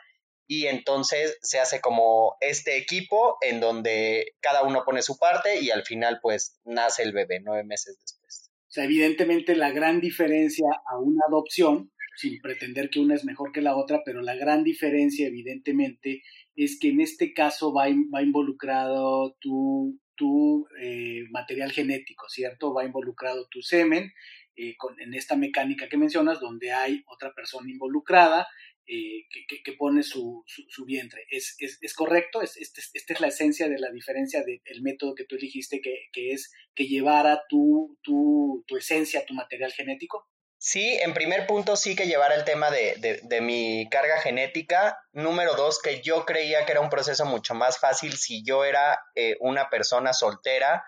[0.48, 5.72] y entonces se hace como este equipo en donde cada uno pone su parte y
[5.72, 8.52] al final pues nace el bebé nueve meses después.
[8.68, 13.52] O sea, evidentemente la gran diferencia a una adopción, sin pretender que una es mejor
[13.52, 16.22] que la otra, pero la gran diferencia evidentemente
[16.56, 22.74] es que en este caso va, va involucrado tu, tu eh, material genético, ¿cierto?
[22.74, 24.12] Va involucrado tu semen.
[24.58, 28.48] Eh, con, en esta mecánica que mencionas, donde hay otra persona involucrada,
[28.88, 29.26] eh,
[29.64, 31.26] que, pone su, su, vientre.
[31.30, 32.42] ¿Es, es, es correcto?
[32.42, 36.08] ¿Es, este, ¿Esta es la esencia de la diferencia del método que tú elegiste, que,
[36.14, 40.30] que es que llevara tu, tu, tu, esencia, tu material genético?
[40.58, 45.00] Sí, en primer punto sí que llevara el tema de, de, de, mi carga genética.
[45.12, 49.00] Número dos, que yo creía que era un proceso mucho más fácil si yo era
[49.16, 50.84] eh, una persona soltera.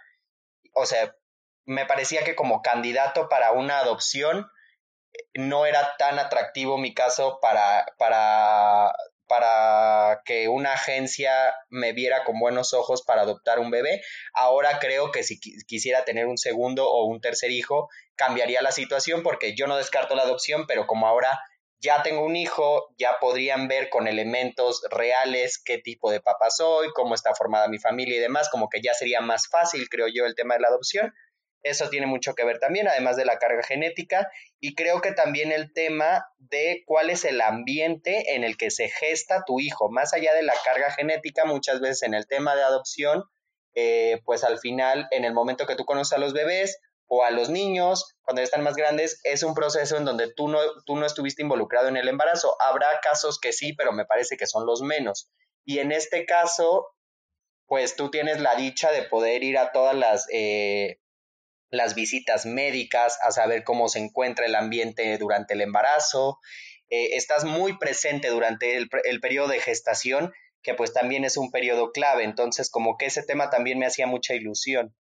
[0.73, 1.15] O sea,
[1.67, 4.49] me parecía que como candidato para una adopción,
[5.33, 8.93] no era tan atractivo mi caso para, para,
[9.27, 14.01] para que una agencia me viera con buenos ojos para adoptar un bebé.
[14.33, 19.21] Ahora creo que si quisiera tener un segundo o un tercer hijo, cambiaría la situación
[19.21, 21.37] porque yo no descarto la adopción, pero como ahora
[21.79, 26.87] ya tengo un hijo, ya podrían ver con elementos reales qué tipo de papá soy,
[26.95, 30.25] cómo está formada mi familia y demás, como que ya sería más fácil, creo yo,
[30.25, 31.13] el tema de la adopción.
[31.63, 35.51] Eso tiene mucho que ver también, además de la carga genética, y creo que también
[35.51, 40.13] el tema de cuál es el ambiente en el que se gesta tu hijo, más
[40.13, 43.23] allá de la carga genética, muchas veces en el tema de adopción,
[43.75, 47.31] eh, pues al final, en el momento que tú conoces a los bebés o a
[47.31, 51.05] los niños, cuando están más grandes, es un proceso en donde tú no, tú no
[51.05, 52.55] estuviste involucrado en el embarazo.
[52.59, 55.29] Habrá casos que sí, pero me parece que son los menos.
[55.63, 56.87] Y en este caso,
[57.65, 60.25] pues tú tienes la dicha de poder ir a todas las...
[60.31, 60.99] Eh,
[61.69, 66.39] las visitas médicas, a saber cómo se encuentra el ambiente durante el embarazo.
[66.89, 71.51] Eh, estás muy presente durante el, el, periodo de gestación, que pues también es un
[71.51, 72.23] periodo clave.
[72.23, 74.95] Entonces, como que ese tema también me hacía mucha ilusión.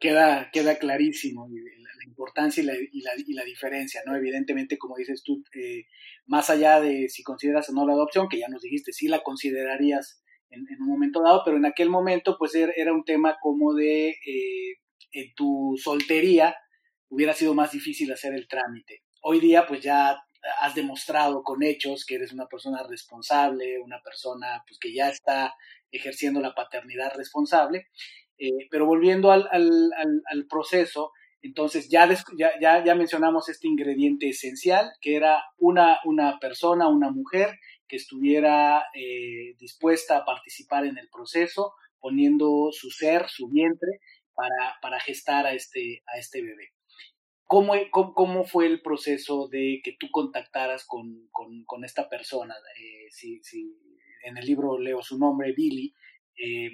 [0.00, 4.16] Queda, queda clarísimo la, importancia y la, y, la, y la, diferencia, ¿no?
[4.16, 5.84] Evidentemente, como dices tú, eh,
[6.26, 9.22] más allá de si consideras o no la adopción, que ya nos dijiste, sí la
[9.22, 13.36] considerarías en, en un momento dado, pero en aquel momento, pues era, era un tema
[13.40, 14.76] como de eh,
[15.12, 16.56] en tu soltería
[17.08, 19.02] hubiera sido más difícil hacer el trámite.
[19.22, 20.16] Hoy día pues ya
[20.60, 25.54] has demostrado con hechos que eres una persona responsable, una persona pues que ya está
[25.90, 27.88] ejerciendo la paternidad responsable.
[28.38, 29.90] Eh, pero volviendo al, al,
[30.30, 31.10] al, proceso,
[31.42, 32.08] entonces ya,
[32.60, 38.84] ya, ya, mencionamos este ingrediente esencial, que era una, una persona, una mujer que estuviera
[38.94, 43.98] eh, dispuesta a participar en el proceso, poniendo su ser, su vientre,
[44.38, 46.72] para, para gestar a este, a este bebé.
[47.44, 52.54] ¿Cómo, cómo, cómo fue el proceso de que tú contactaras con, con, esta persona?
[52.78, 53.74] Eh, si, si,
[54.24, 55.92] en el libro leo su nombre, Billy.
[56.36, 56.70] Eh,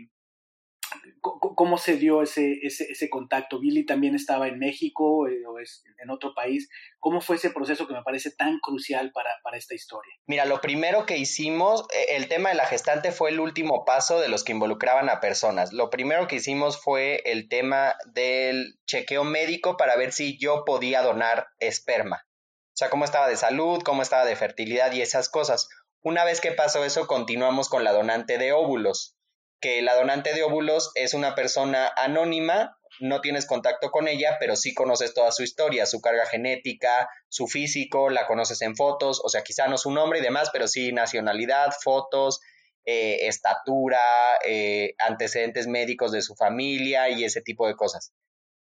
[1.21, 3.59] ¿Cómo se dio ese, ese, contacto?
[3.59, 6.69] Billy también estaba en México eh, o es en otro país.
[7.01, 10.13] ¿Cómo fue ese proceso que me parece tan crucial para, para, esta historia?
[10.27, 14.21] Mira, lo primero que hicimos, e, el tema de la gestante fue el último paso
[14.21, 15.73] de los que involucraban a personas.
[15.73, 21.03] Lo primero que hicimos fue el tema del chequeo médico para ver si yo podía
[21.03, 22.27] donar esperma.
[22.27, 25.69] O sea, cómo estaba de salud, cómo estaba de fertilidad y esas cosas.
[26.03, 29.17] Una vez que pasó eso, continuamos con la donante de óvulos
[29.65, 34.57] que la donante de óvulos es una persona anónima, no tienes contacto con ella, pero
[34.57, 39.31] sí conoces toda su historia, su carga genética, su físico, la conoces en fotos, o
[39.31, 42.43] sea, quizá no su nombre y demás, pero sí nacionalidad, fotos,
[42.85, 43.99] eh, estatura,
[44.47, 48.13] eh, antecedentes médicos de su familia y ese tipo de cosas.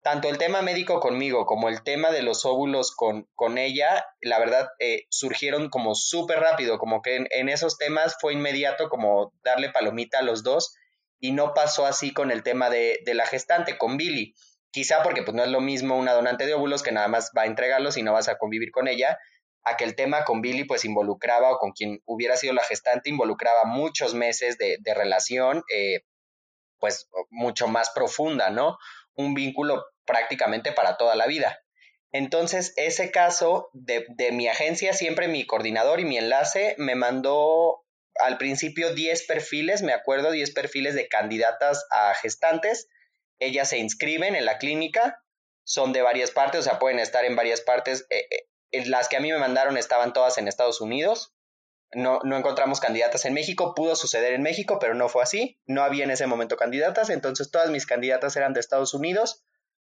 [0.01, 4.37] Tanto el tema médico conmigo como el tema de los óvulos con, con ella, la
[4.37, 9.31] verdad, eh, surgieron como súper rápido, como que en, en, esos temas fue inmediato como
[9.43, 10.75] darle palomita a los dos
[11.19, 14.33] y no pasó así con el tema de, de, la gestante, con Billy.
[14.71, 17.43] Quizá porque pues no es lo mismo una donante de óvulos que nada más va
[17.43, 19.17] a entregarlos y no vas a convivir con ella,
[19.63, 23.09] a que el tema con Billy pues involucraba o con quien hubiera sido la gestante
[23.09, 26.01] involucraba muchos meses de, de relación, eh,
[26.79, 28.77] pues mucho más profunda, ¿no?
[29.15, 31.59] Un vínculo prácticamente para toda la vida.
[32.11, 37.83] Entonces, ese caso de, de mi agencia, siempre mi coordinador y mi enlace me mandó
[38.19, 42.87] al principio 10 perfiles, me acuerdo, 10 perfiles de candidatas a gestantes.
[43.39, 45.23] Ellas se inscriben en la clínica,
[45.63, 48.05] son de varias partes, o sea, pueden estar en varias partes.
[48.09, 48.27] Eh,
[48.71, 51.33] eh, las que a mí me mandaron estaban todas en Estados Unidos.
[51.91, 55.81] no, no encontramos candidatas en México, pudo suceder en México, pero no fue así, no
[55.83, 59.43] había en ese momento candidatas, entonces todas mis candidatas eran de Estados Unidos,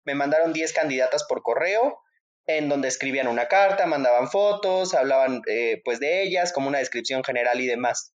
[0.04, 2.00] me mandaron 10 candidatas por correo,
[2.46, 7.24] en donde escribían una carta, mandaban fotos, hablaban eh, pues de ellas, como una descripción
[7.24, 8.14] general y demás.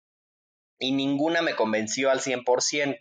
[0.78, 2.98] Y ninguna me convenció al 100%.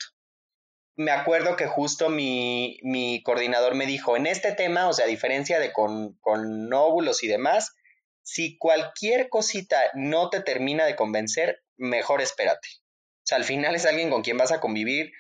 [0.95, 5.09] Me acuerdo que justo mi, mi coordinador me dijo, en este tema, o sea, a
[5.09, 7.75] diferencia de con, con óvulos y demás,
[8.23, 12.67] si cualquier cosita no te termina de convencer, mejor espérate.
[12.77, 15.11] O sea, al final es alguien con quien vas a convivir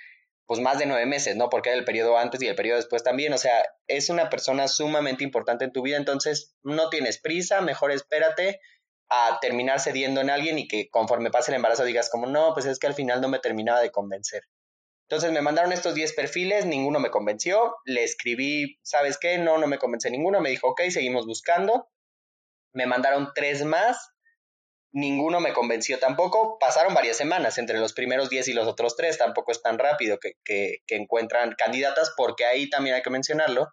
[0.47, 1.49] pues más de nueve meses, ¿no?
[1.49, 3.33] Porque era el periodo antes y el periodo después también.
[3.33, 7.91] O sea, es una persona sumamente importante en tu vida, entonces no tienes prisa, mejor
[7.91, 8.59] espérate
[9.09, 12.65] a terminar cediendo en alguien y que conforme pase el embarazo digas como, no, pues
[12.65, 14.43] es que al final no me terminaba de convencer.
[15.09, 19.37] Entonces me mandaron estos 10 perfiles, ninguno me convenció, le escribí, ¿sabes qué?
[19.37, 21.87] No, no me convence ninguno, me dijo, ok, seguimos buscando
[22.77, 24.11] me mandaron tres más,
[24.97, 29.17] ninguno me convenció tampoco, pasaron varias semanas entre los primeros diez y los otros tres,
[29.17, 33.69] tampoco es tan rápido que, que, encuentran candidatas, porque ahí también hay que mencionarlo,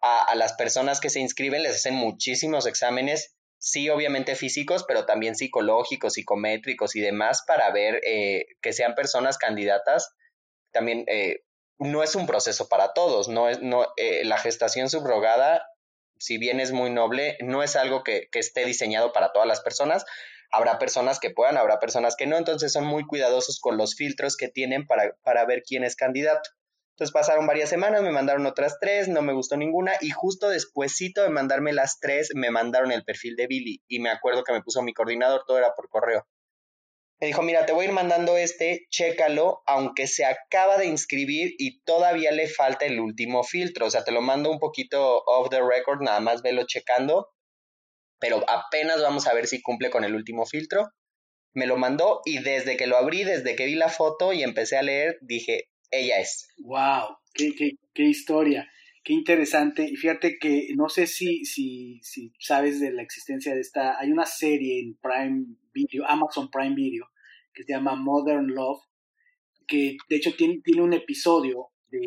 [0.00, 5.34] a, las personas que se inscriben les hacen muchísimos exámenes, sí obviamente físicos, pero también
[5.34, 10.14] psicológicos, psicométricos y demás, para ver eh, que sean personas candidatas.
[10.70, 11.42] También eh,
[11.78, 15.66] no es un proceso para todos, no es, no, eh, la gestación subrogada
[16.20, 20.04] si bien es muy noble, no es algo que, esté diseñado para todas las personas.
[20.50, 24.36] Habrá personas que puedan, habrá personas que no, entonces son muy cuidadosos con los filtros
[24.36, 26.50] que tienen para, para ver quién es candidato.
[26.94, 31.22] Entonces pasaron varias semanas, me mandaron otras tres, no me gustó ninguna y justo despuesito
[31.22, 34.62] de mandarme las tres me mandaron el perfil de Billy y me acuerdo que me
[34.62, 36.26] puso mi coordinador, todo era por correo
[37.20, 41.54] me dijo, mira, te voy a ir mandando este, chécalo, aunque se acaba de inscribir
[41.58, 43.86] y todavía le falta el último filtro.
[43.86, 47.28] O sea, te lo mando un poquito off the record, nada más velo checando,
[48.20, 50.88] pero apenas vamos a ver si cumple con el último filtro.
[51.52, 54.76] Me lo mandó y desde que lo abrí, desde que vi la foto y empecé
[54.76, 56.48] a leer, dije, ella es.
[56.58, 57.16] ¡Wow!
[57.34, 58.70] ¡Qué, qué, qué historia!
[59.02, 59.84] Qué interesante.
[59.84, 63.98] Y fíjate que no sé si, si, si sabes de la existencia de esta.
[63.98, 67.06] Hay una serie en Prime Video, Amazon Prime Video,
[67.52, 68.82] que se llama Modern Love,
[69.66, 72.00] que de hecho tiene, tiene un episodio de,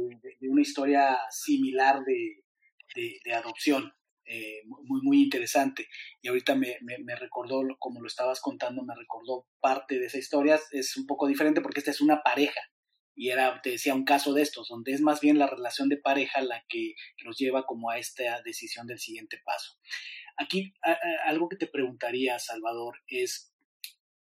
[0.49, 2.43] una historia similar de,
[2.95, 3.91] de, adopción.
[4.26, 5.88] Eh, muy, muy interesante.
[6.22, 10.60] Y ahorita me, me, recordó, como lo estabas contando, me recordó parte de esa historia.
[10.72, 12.62] Es un poco diferente porque esta es una pareja
[13.16, 15.98] y era, te decía, un caso de estos, donde es más bien la relación de
[15.98, 19.78] pareja la que los lleva como a esta decisión del siguiente paso.
[20.38, 20.74] Aquí
[21.26, 23.54] algo que te preguntaría, Salvador, es,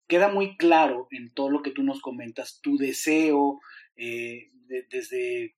[0.07, 3.59] queda muy claro en todo lo que tú nos comentas, tu deseo
[3.97, 4.51] eh,
[4.89, 5.56] desde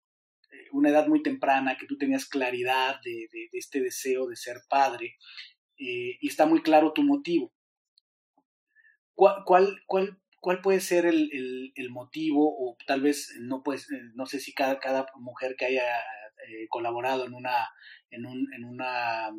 [0.71, 5.15] una edad muy temprana, que tú tenías claridad de, este deseo de ser padre,
[5.77, 7.53] eh, y está muy claro tu motivo.
[9.15, 14.25] ¿Cuál, cuál, cuál ¿cuál puede ser el, el, motivo o tal vez no pues no
[14.25, 15.99] sé si cada, cada mujer que haya
[16.47, 17.67] eh, colaborado en una
[18.11, 19.29] en, un, en una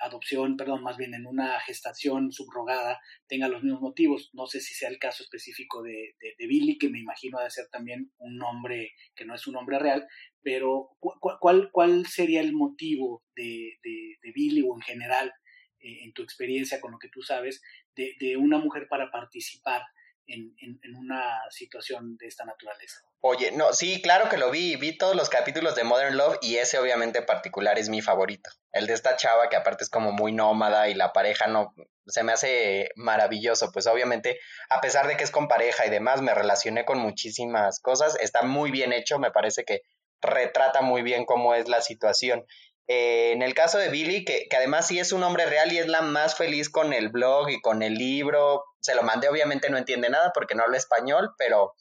[0.00, 4.30] adopción, perdón, más bien en una gestación subrogada tenga los mismos motivos.
[4.34, 7.68] No sé si sea el caso específico de, de, Billy, que me imagino de ser
[7.68, 10.06] también un nombre que no es un nombre real,
[10.42, 15.32] pero ¿cuál, cuál sería el motivo de, de Billy o en general,
[15.82, 17.62] eh, en tu experiencia con lo que tú sabes,
[17.94, 19.82] de, una mujer para participar
[20.26, 20.54] en,
[20.96, 23.00] una situación de esta naturaleza.
[23.20, 26.56] Oye, no, sí, claro que lo vi, vi todos los capítulos de Modern Love y
[26.56, 28.50] ese obviamente particular es mi favorito.
[28.72, 31.74] El de esta chava que aparte es como muy nómada y la pareja no,
[32.06, 36.22] se me hace maravilloso, pues obviamente a pesar de que es con pareja y demás,
[36.22, 39.80] me relacioné con muchísimas cosas, está muy bien hecho, me parece que
[40.22, 42.46] retrata muy bien cómo es la situación.
[42.92, 45.86] Eh, en el caso de Billy, que, además sí es un hombre real y es
[45.86, 49.78] la más feliz con el blog y con el libro, se lo mandé, obviamente no
[49.78, 51.74] entiende nada porque no habla español, pero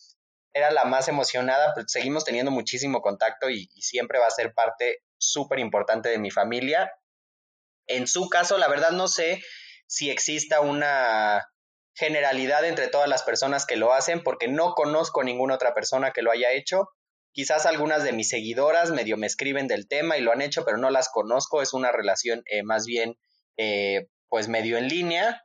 [0.54, 5.00] era la más emocionada, pues seguimos teniendo muchísimo contacto y, siempre va a ser parte
[5.18, 6.94] súper importante de mi familia.
[7.88, 9.42] En su caso, la verdad no sé
[9.88, 11.50] si exista una
[11.96, 16.22] generalidad entre todas las personas que lo hacen, porque no conozco ninguna otra persona que
[16.22, 16.90] lo haya hecho.
[17.32, 20.78] Quizás algunas de mis seguidoras medio me escriben del tema y lo han hecho, pero
[20.78, 21.62] no las conozco.
[21.62, 23.18] Es una relación eh, más bien,
[23.58, 25.44] eh, pues medio en línea.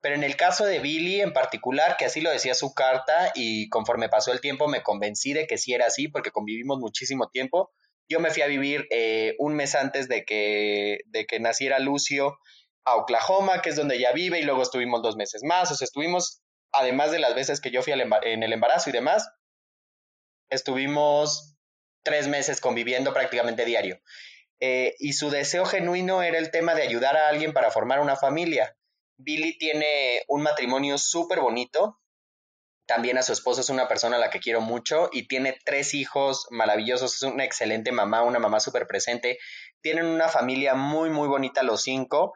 [0.00, 3.68] Pero en el caso de Billy en particular, que así lo decía su carta y
[3.68, 7.70] conforme pasó el tiempo me convencí de que sí era así porque convivimos muchísimo tiempo.
[8.08, 12.36] Yo me fui a vivir eh, un mes antes de que, de que naciera Lucio
[12.84, 15.70] a Oklahoma, que es donde ella vive, y luego estuvimos dos meses más.
[15.70, 19.28] O sea, estuvimos, además de las veces que yo fui en el embarazo y demás,
[20.52, 21.56] estuvimos
[22.04, 24.00] tres meses conviviendo prácticamente diario.
[24.60, 28.16] Eh, y su deseo genuino era el tema de ayudar a alguien para formar una
[28.16, 28.76] familia.
[29.16, 31.98] Billy tiene un matrimonio súper bonito.
[32.86, 35.94] También a su esposo es una persona a la que quiero mucho y tiene tres
[35.94, 37.14] hijos maravillosos.
[37.14, 39.38] Es una excelente mamá, una mamá súper presente.
[39.80, 42.34] Tienen una familia muy, muy bonita los cinco.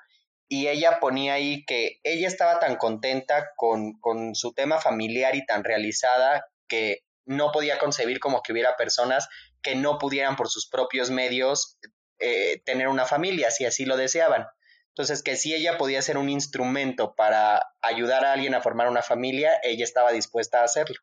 [0.49, 5.45] Y ella ponía ahí que ella estaba tan contenta con, con su tema familiar y
[5.45, 9.29] tan realizada que no podía concebir como que hubiera personas
[9.63, 11.79] que no pudieran por sus propios medios
[12.19, 14.47] eh, tener una familia, si así lo deseaban.
[14.89, 19.03] Entonces, que si ella podía ser un instrumento para ayudar a alguien a formar una
[19.03, 20.97] familia, ella estaba dispuesta a hacerlo.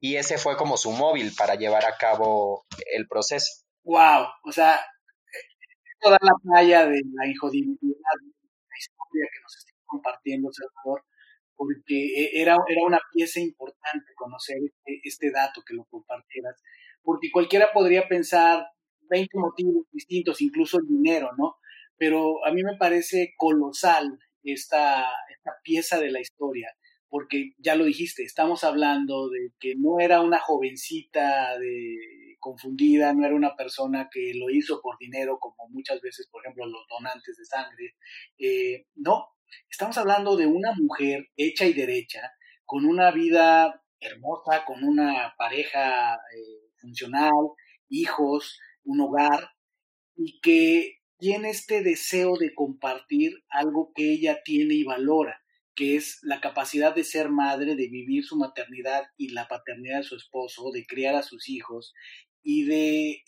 [0.00, 3.64] Y ese fue como su móvil para llevar a cabo el proceso.
[3.84, 4.26] ¡Wow!
[4.44, 4.80] O sea,
[6.00, 11.04] toda la playa de la la historia que nos está compartiendo Salvador,
[11.56, 16.62] porque e, era, era una pieza importante conocer este, este dato que lo compartieras,
[17.02, 18.66] porque cualquiera podría pensar
[19.08, 21.56] 20 motivos distintos, incluso el dinero, ¿no?
[21.96, 26.68] Pero a mí me parece colosal esta, esta pieza de la historia,
[27.08, 33.24] porque ya lo dijiste, estamos hablando de que no era una jovencita de confundida, no
[33.24, 37.36] era una persona que lo hizo por dinero, como muchas veces, por ejemplo, los donantes
[37.36, 37.94] de sangre.
[38.38, 39.35] Eh, no,
[39.70, 42.32] estamos hablando de una mujer hecha y derecha,
[42.64, 47.32] con una vida hermosa, con una pareja eh, funcional,
[47.88, 49.50] hijos, un hogar,
[50.16, 55.40] y que tiene este deseo de compartir algo que ella tiene y valora,
[55.74, 60.04] que es la capacidad de ser madre, de vivir su maternidad y la paternidad de
[60.04, 61.94] su esposo, de criar a sus hijos
[62.42, 63.22] y de,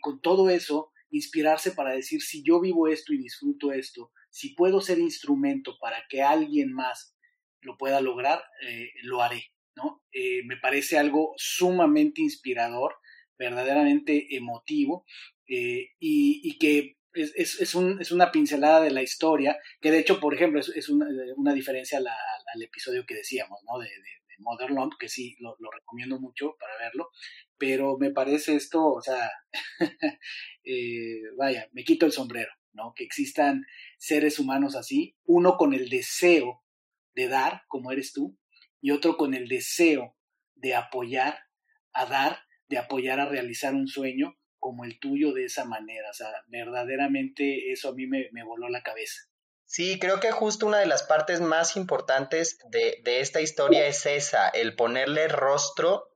[0.00, 4.80] con todo eso, inspirarse para decir, si yo vivo esto y disfruto esto, si puedo
[4.80, 7.14] ser instrumento para que alguien más
[7.62, 10.02] lo pueda lograr, eh, lo haré, ¿no?
[10.12, 12.94] Eh, me parece algo sumamente inspirador,
[13.38, 15.04] verdaderamente emotivo,
[15.46, 20.88] eh, y, que es, una pincelada de la historia, que de hecho, por ejemplo, es,
[20.88, 23.78] una, diferencia al episodio que decíamos, ¿no?
[23.78, 23.88] De,
[24.40, 27.08] Motherland, que sí, lo, recomiendo mucho para verlo,
[27.58, 29.30] pero me parece esto, o sea,
[31.38, 32.92] vaya, me quito el sombrero, ¿no?
[32.94, 33.64] Que existan
[33.98, 36.62] seres humanos así, uno con el deseo
[37.14, 38.38] de dar, como eres tú,
[38.80, 40.16] y otro con el deseo
[40.54, 41.38] de apoyar,
[41.92, 46.08] a dar, de apoyar a realizar un sueño como el tuyo de esa manera.
[46.10, 49.22] O sea, verdaderamente eso a mí me, voló la cabeza.
[49.72, 54.04] Sí, creo que justo una de las partes más importantes de, de esta historia es
[54.04, 56.12] esa, el ponerle rostro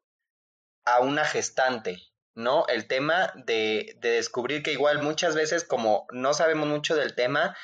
[0.85, 2.03] a una gestante,
[2.35, 2.67] ¿no?
[2.67, 7.57] El tema de, de, descubrir que igual muchas veces como no sabemos mucho del tema,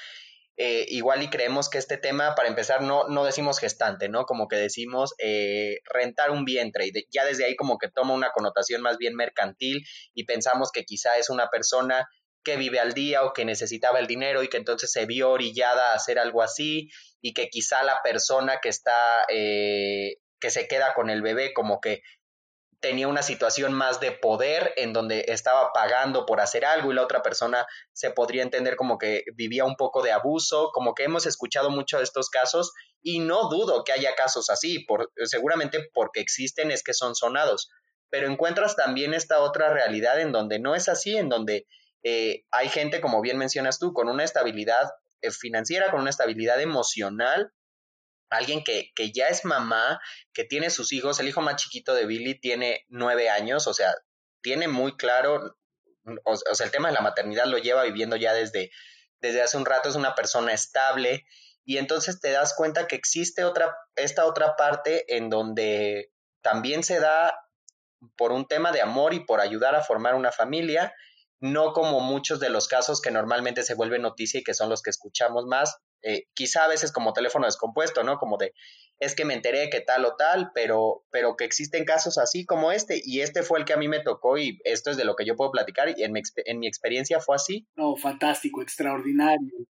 [0.57, 4.26] eh, igual y creemos que este tema, para empezar, no, no decimos gestante, ¿no?
[4.26, 8.30] Como que decimos eh, rentar un vientre y ya desde ahí como que toma una
[8.30, 9.84] connotación más bien mercantil
[10.14, 12.07] y pensamos que quizá es una persona
[12.43, 15.93] que vive al día o que necesitaba el dinero y que entonces se vio orillada
[15.93, 16.88] a hacer algo así
[17.20, 21.80] y que quizá la persona que está, eh, que se queda con el bebé como
[21.80, 22.03] que
[22.80, 27.03] tenía una situación más de poder en donde estaba pagando por hacer algo y la
[27.03, 31.26] otra persona se podría entender como que vivía un poco de abuso, como que hemos
[31.26, 32.72] escuchado mucho de estos casos
[33.03, 37.70] y no dudo que haya casos así, por, seguramente porque existen es que son sonados,
[38.09, 41.66] pero encuentras también esta otra realidad en donde no es así, en donde
[42.03, 44.91] eh, hay gente, como bien mencionas tú, con una estabilidad
[45.23, 47.53] eh, financiera, con una estabilidad emocional.
[48.31, 50.01] Alguien que, que, ya es mamá,
[50.33, 53.93] que tiene sus hijos, el hijo más chiquito de Billy tiene nueve años, o sea,
[54.41, 55.57] tiene muy claro,
[56.25, 58.71] o, sea, el tema de la maternidad lo lleva viviendo ya desde,
[59.19, 61.27] desde hace un rato, es una persona estable,
[61.65, 67.01] y entonces te das cuenta que existe otra, esta otra parte en donde también se
[67.01, 67.35] da
[68.17, 70.95] por un tema de amor y por ayudar a formar una familia,
[71.41, 74.82] no como muchos de los casos que normalmente se vuelven noticia y que son los
[74.82, 78.18] que escuchamos más, eh, quizá a veces como teléfono descompuesto, ¿no?
[78.18, 78.53] Como de,
[78.99, 82.72] es que me enteré que tal o tal, pero, pero que existen casos así como
[82.72, 85.16] este, y este fue el que a mí me tocó y esto es de lo
[85.16, 87.66] que yo puedo platicar y en mi, en mi experiencia fue así.
[87.74, 89.66] No, fantástico, extraordinario.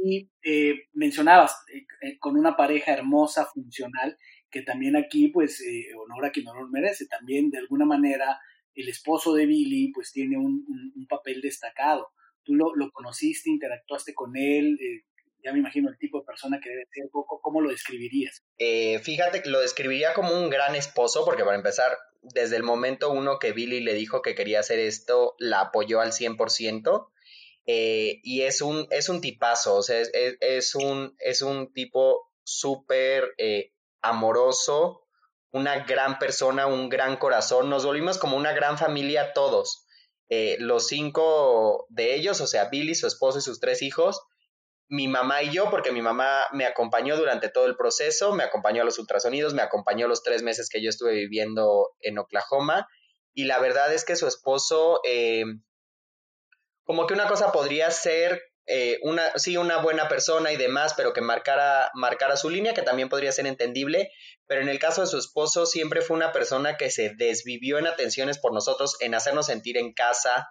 [0.00, 1.56] Y eh, mencionabas,
[2.02, 4.16] eh, con una pareja hermosa, funcional,
[4.50, 5.60] que también aquí, pues,
[6.00, 8.38] honor a quien honor merece, también de alguna manera
[8.74, 10.64] el esposo de Billy pues tiene un,
[11.08, 12.08] papel destacado.
[12.44, 15.04] Tú lo, conociste, interactuaste con él, eh,
[15.44, 18.42] ya me imagino el tipo de persona que debe ser, ¿cómo, lo describirías?
[18.58, 23.10] Eh, fíjate que lo describiría como un gran esposo, porque para empezar, desde el momento
[23.10, 27.10] uno que Billy le dijo que quería hacer esto, la apoyó al 100%.
[27.66, 33.34] Eh, y es un, es un tipazo, o sea, es, un, es un tipo súper
[34.00, 35.07] amoroso,
[35.50, 39.86] una gran persona, un gran corazón, nos volvimos como una gran familia todos.
[40.28, 44.20] Eh, los cinco de ellos, o sea, Billy, su esposo y sus tres hijos,
[44.88, 48.82] mi mamá y yo, porque mi mamá me acompañó durante todo el proceso, me acompañó
[48.82, 52.88] a los ultrasonidos, me acompañó los tres meses que yo estuve viviendo en Oklahoma.
[53.34, 55.44] Y la verdad es que su esposo, eh,
[56.84, 61.12] como que una cosa podría ser eh, una, sí, una buena persona y demás, pero
[61.12, 64.10] que marcara, marcara su línea, que también podría ser entendible,
[64.48, 67.86] pero en el caso de su esposo siempre fue una persona que se desvivió en
[67.86, 70.48] atenciones por nosotros, en hacernos sentir en casa,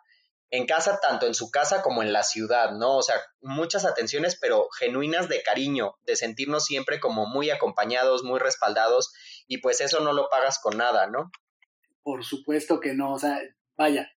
[0.49, 2.95] en casa, tanto en su casa como en la ciudad, ¿no?
[2.95, 8.39] O sea, muchas atenciones, pero genuinas de cariño, de sentirnos siempre como muy acompañados, muy
[8.39, 9.11] respaldados,
[9.47, 11.31] y pues eso no lo pagas con nada, ¿no?
[12.03, 13.41] Por supuesto que no, o sea,
[13.75, 14.09] vaya,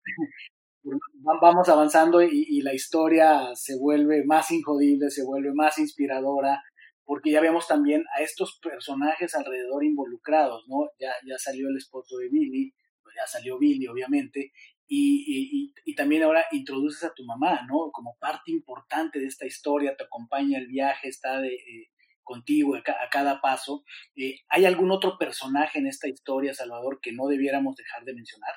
[1.41, 6.63] vamos avanzando y, la historia se vuelve más injodible, se vuelve más inspiradora,
[7.11, 10.93] porque ya vemos también a estos personajes alrededor involucrados, ¿no?
[11.01, 14.53] Ya, ya salió el esposo de Billy, pues ya salió Billy, obviamente,
[14.87, 17.91] y, y, también ahora introduces a tu mamá, ¿no?
[17.91, 21.91] Como parte importante de esta historia, te acompaña el viaje, está eh,
[22.23, 23.83] contigo a, cada paso.
[24.15, 28.55] Eh, ¿Hay algún otro personaje en esta historia, Salvador, que no debiéramos dejar de mencionar?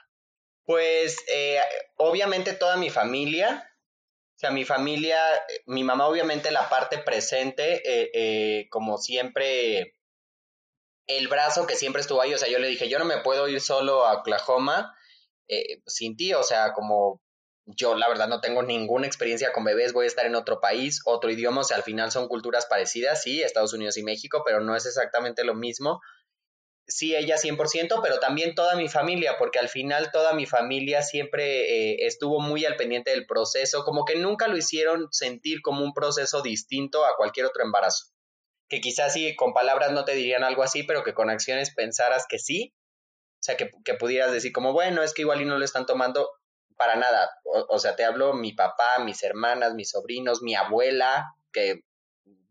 [0.63, 1.57] Pues eh,
[1.97, 3.67] obviamente toda mi familia,
[4.35, 5.19] o sea, mi familia,
[5.65, 9.95] mi mamá obviamente la parte presente, eh, eh, como siempre,
[11.07, 13.47] el brazo que siempre estuvo ahí, o sea, yo le dije, yo no me puedo
[13.47, 14.95] ir solo a Oklahoma
[15.85, 17.21] sin ti, o sea, como
[17.65, 21.01] yo la verdad no tengo ninguna experiencia con bebés, voy a estar en otro país,
[21.05, 24.59] otro idioma, o sea, al final son culturas parecidas, sí, Estados Unidos y México, pero
[24.59, 26.01] no es exactamente lo mismo
[26.87, 31.91] sí, ella 100%, pero también toda mi familia, porque al final toda mi familia siempre
[31.91, 35.93] eh, estuvo muy al pendiente del proceso, como que nunca lo hicieron sentir como un
[35.93, 38.07] proceso distinto a cualquier otro embarazo.
[38.69, 42.25] Que quizás sí, con palabras no te dirían algo así, pero que con acciones pensaras
[42.27, 42.73] que sí.
[43.35, 45.85] O sea, que, que pudieras decir como, bueno, es que igual y no lo están
[45.85, 46.29] tomando
[46.77, 47.29] para nada.
[47.43, 51.81] o sea, te hablo mi papá, mis hermanas, mis sobrinos, mi abuela, que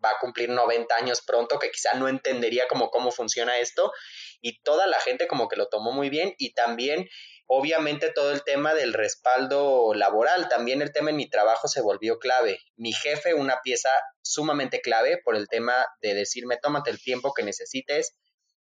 [0.05, 3.93] va a cumplir 90 años pronto, que quizá no entendería como cómo funciona esto,
[4.41, 7.09] y toda la gente como que lo tomó muy bien, y también
[7.47, 12.19] obviamente todo el tema del respaldo laboral, también el tema en mi trabajo se volvió
[12.19, 12.61] clave.
[12.77, 13.91] Mi jefe, una pieza
[14.23, 18.17] sumamente clave por el tema de decirme, tómate el tiempo que necesites,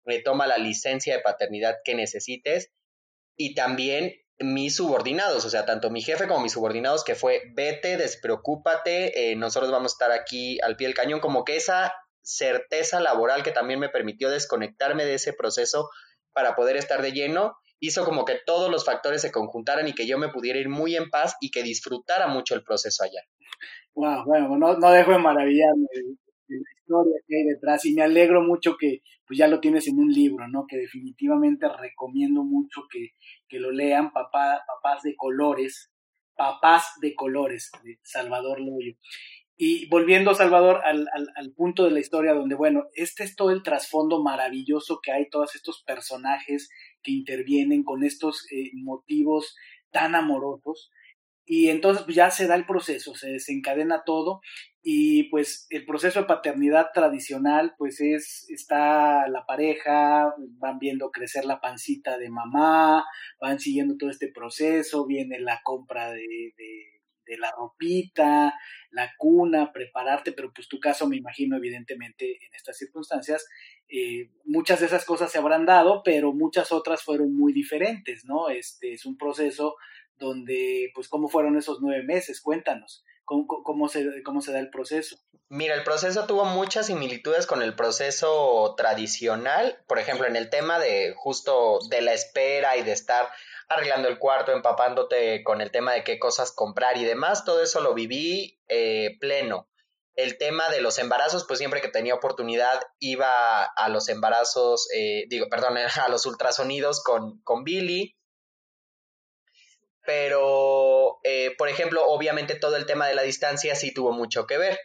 [0.06, 2.72] me toma la licencia de paternidad que necesites,
[3.36, 7.98] y también mis subordinados, o sea, tanto mi jefe como mis subordinados, que fue vete,
[7.98, 13.00] despreocúpate, eh, nosotros vamos a estar aquí al pie del cañón, como que esa certeza
[13.00, 15.90] laboral que también me permitió desconectarme de ese proceso
[16.32, 20.08] para poder estar de lleno, hizo como que todos los factores se conjuntaran y que
[20.08, 23.22] yo me pudiera ir muy en paz y que disfrutara mucho el proceso allá.
[23.96, 25.88] Wow, bueno, no, no dejo de maravillarme
[26.90, 30.66] historia detrás y me alegro mucho que pues ya lo tienes en un libro, ¿no?
[30.68, 33.12] Que definitivamente recomiendo mucho que,
[33.48, 35.92] que lo lean, papá, papás de colores,
[36.36, 38.96] papás de colores, de Salvador Loyo.
[39.56, 43.52] Y volviendo, Salvador, al, al, al, punto de la historia donde, bueno, este es todo
[43.52, 46.70] el trasfondo maravilloso que hay, todos estos personajes
[47.04, 49.56] que intervienen con estos eh, motivos
[49.92, 50.90] tan amorosos.
[51.52, 54.42] Y entonces pues, ya se da el proceso, se desencadena todo
[54.84, 61.46] y pues el proceso de paternidad tradicional pues es, está la pareja, van viendo crecer
[61.46, 63.04] la pancita de mamá,
[63.42, 68.54] van siguiendo todo este proceso, viene la compra de, de, la ropita,
[68.92, 73.48] la cuna, prepararte, pero pues tu caso me imagino evidentemente en estas circunstancias,
[73.88, 78.50] eh, muchas de esas cosas se habrán dado, pero muchas otras fueron muy diferentes, ¿no?
[78.50, 79.76] Este es un proceso
[80.20, 82.42] donde, pues, ¿cómo fueron esos nueve meses?
[82.42, 85.18] Cuéntanos, ¿cómo, cómo, se, cómo se da el proceso?
[85.52, 90.78] Mira, el proceso tuvo muchas similitudes con el proceso tradicional, por ejemplo, en el tema
[90.78, 93.30] de justo de la espera y de estar
[93.68, 97.82] arreglando el cuarto, empapándote con el tema de qué cosas comprar y demás, todo eso
[97.82, 99.68] lo viví eh, pleno.
[100.16, 105.26] El tema de los embarazos, pues siempre que tenía oportunidad iba a los embarazos, eh,
[105.30, 108.19] digo, perdón, a los ultrasonidos con, con Billy
[110.10, 114.58] pero, eh, por ejemplo, obviamente todo el tema de la distancia sí tuvo mucho que
[114.58, 114.80] ver.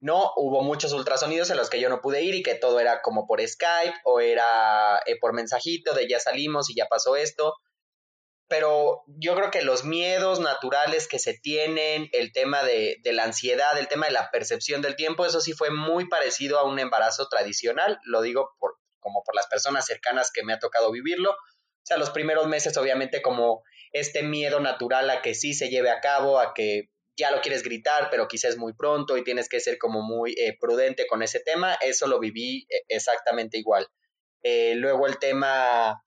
[0.00, 3.00] No, hubo muchos ultrasonidos en los que yo no pude ir y que todo era
[3.00, 7.54] como por Skype o era eh, por mensajito de ya salimos y ya pasó esto.
[8.48, 13.78] Pero yo creo que los miedos naturales que se tienen, el tema de, la ansiedad,
[13.78, 17.28] el tema de la percepción del tiempo, eso sí fue muy parecido a un embarazo
[17.28, 18.00] tradicional.
[18.02, 18.50] Lo digo
[18.98, 21.30] como por las personas cercanas que me ha tocado vivirlo.
[21.30, 23.62] O sea, los primeros meses obviamente como
[24.00, 27.62] este miedo natural a que sí se lleve a cabo, a que ya lo quieres
[27.62, 31.40] gritar, pero quizás muy pronto y tienes que ser como muy eh, prudente con ese
[31.40, 33.86] tema, eso lo viví eh, exactamente igual.
[34.42, 36.02] Eh, luego el tema,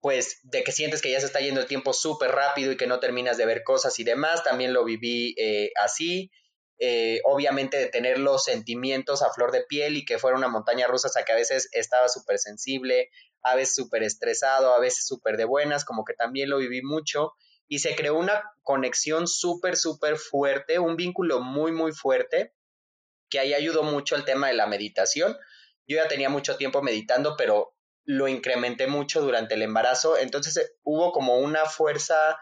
[0.00, 2.86] pues, de que sientes que ya se está yendo el tiempo súper rápido y que
[2.86, 5.34] no terminas de ver cosas y demás, también lo viví
[5.76, 6.30] así.
[6.78, 10.86] eh, obviamente de tener los sentimientos a flor de piel y que fuera una montaña
[10.86, 13.10] rusa, o sea que a veces estaba súper sensible,
[13.44, 17.32] a veces súper estresado, a veces súper de buenas, como que también lo viví mucho
[17.68, 22.54] y se creó una conexión súper, súper fuerte, un vínculo muy, muy fuerte
[23.30, 25.36] que ahí ayudó mucho el tema de la meditación.
[25.86, 27.74] Yo ya tenía mucho tiempo meditando, pero
[28.04, 32.38] lo incrementé mucho durante el embarazo, entonces eh, hubo como una fuerza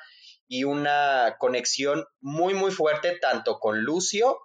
[0.48, 4.38] y una conexión muy, muy fuerte tanto con Lucio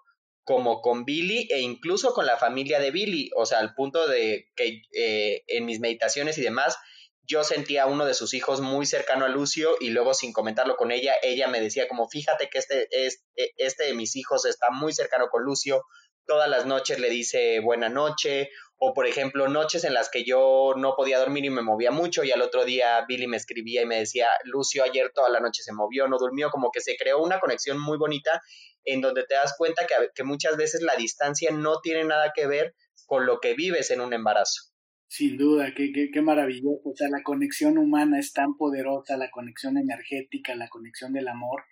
[0.47, 4.49] como con Billy e incluso con la familia de Billy, o sea, al punto de
[4.55, 6.77] que eh, en mis meditaciones y demás,
[7.23, 10.77] yo sentía a uno de sus hijos muy cercano a Lucio y luego sin comentarlo
[10.77, 13.25] con ella, ella me decía como, fíjate que este, este,
[13.57, 15.83] este de mis hijos está muy cercano con Lucio,
[16.25, 20.75] todas las noches le dice buena noche, o por ejemplo, noches en las que yo
[20.77, 23.85] no podía dormir y me movía mucho y al otro día Billy me escribía y
[23.85, 27.21] me decía, Lucio ayer toda la noche se movió, no durmió, como que se creó
[27.21, 28.41] una conexión muy bonita
[28.87, 32.73] en donde te das cuenta que, muchas veces la distancia no tiene nada que ver
[33.05, 34.71] con lo que vives en un embarazo.
[35.09, 36.81] Sin duda, qué, qué, qué, maravilloso.
[36.85, 41.63] O sea, la conexión humana es tan poderosa, la conexión energética, la conexión del amor.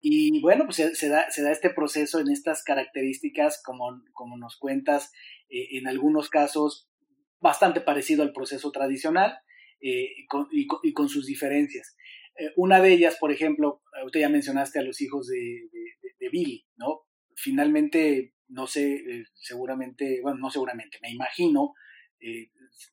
[0.00, 4.56] Y bueno, pues se, da, se da este proceso en estas características, como, como nos
[4.58, 5.10] cuentas,
[5.48, 6.90] eh, en algunos casos
[7.40, 9.38] bastante parecido al proceso tradicional
[9.80, 10.10] eh,
[10.50, 11.96] y, con, sus diferencias.
[12.38, 15.68] Eh, una de ellas, por ejemplo, usted ya mencionaste a los hijos de
[16.30, 17.02] Billy, ¿no?
[17.34, 21.74] Finalmente, no sé, seguramente, bueno, no seguramente, me imagino,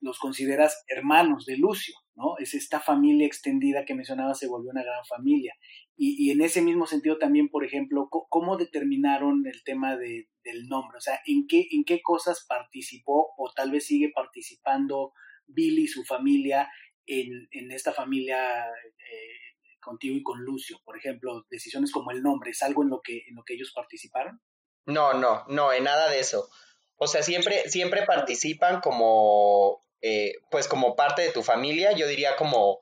[0.02, 2.38] los consideras hermanos de Lucio, ¿no?
[2.38, 5.54] Es esta familia extendida que mencionaba, se volvió una gran familia.
[5.98, 10.98] Y, en ese mismo sentido también, por ejemplo, ¿cómo determinaron el tema de, del nombre?
[10.98, 15.14] O sea, ¿en qué, ¿en qué cosas participó o tal vez sigue participando
[15.48, 16.70] Billy y su familia
[17.06, 19.45] en, en esta familia eh,
[19.86, 20.80] contigo y con Lucio?
[20.84, 23.72] Por ejemplo, decisiones como el nombre, ¿es algo en lo que, en lo que ellos
[23.74, 24.42] participaron?
[24.86, 26.50] No, no, no, en nada de eso.
[26.98, 32.36] O sea, siempre, siempre participan como, eh, pues como parte de tu familia, yo diría
[32.36, 32.80] como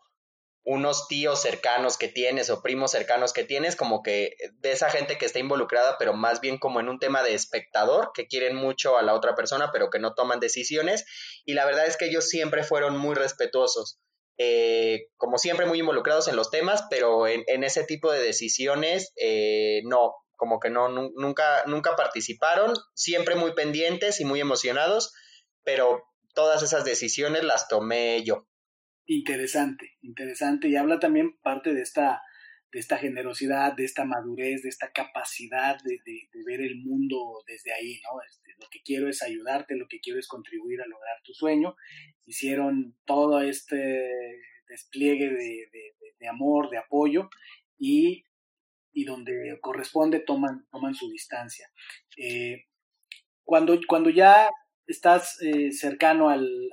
[0.65, 5.17] unos tíos cercanos que tienes o primos cercanos que tienes, como que de esa gente
[5.17, 8.97] que está involucrada, pero más bien como en un tema de espectador, que quieren mucho
[8.97, 11.05] a la otra persona, pero que no toman decisiones.
[11.45, 13.99] Y la verdad es que ellos siempre fueron muy respetuosos,
[14.37, 19.81] eh, como siempre muy involucrados en los temas, pero en, ese tipo de decisiones eh,
[19.85, 25.13] no, como que no, nunca, nunca participaron, siempre muy pendientes y muy emocionados,
[25.63, 26.03] pero
[26.33, 28.47] todas esas decisiones las tomé yo.
[29.05, 32.21] Interesante, interesante y habla también parte de esta,
[32.73, 35.99] de esta generosidad, de esta madurez, de esta capacidad de,
[36.43, 38.19] ver el mundo desde ahí, ¿no?
[38.27, 41.75] Este, lo que quiero es ayudarte, lo que quiero es contribuir a lograr tu sueño.
[42.25, 44.09] Hicieron todo este
[44.67, 47.29] despliegue de, amor, de apoyo
[47.77, 48.25] y,
[48.91, 51.69] y, donde corresponde toman, toman su distancia.
[52.17, 52.65] Eh,
[53.43, 54.49] cuando, cuando ya
[54.87, 56.69] estás eh, cercano al,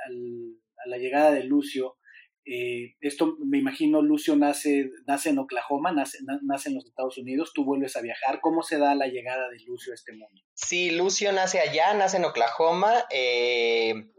[0.82, 1.96] a la llegada de Lucio,
[2.44, 7.52] eh, esto me imagino, Lucio nace, nace en Oklahoma, nace, nace, en los Estados Unidos,
[7.54, 8.40] tú vuelves a viajar.
[8.40, 10.42] ¿Cómo se da la llegada de Lucio a este mundo?
[10.54, 12.92] Sí, Lucio nace allá, nace en Oklahoma.
[13.10, 14.10] Eh,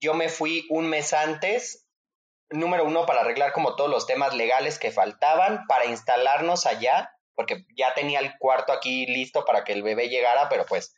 [0.00, 1.88] yo me fui un mes antes,
[2.50, 7.64] número uno, para arreglar como todos los temas legales que faltaban, para instalarnos allá, porque
[7.76, 10.94] ya tenía el cuarto aquí listo para que el bebé llegara, pero pues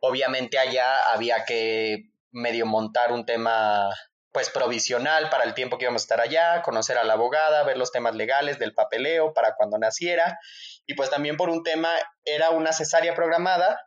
[0.00, 3.90] obviamente allá había que medio montar un tema
[4.34, 7.78] pues provisional para el tiempo que íbamos a estar allá, conocer a la abogada, ver
[7.78, 10.40] los temas legales del papeleo para cuando naciera
[10.86, 11.88] y pues también por un tema
[12.24, 13.80] era una cesárea programada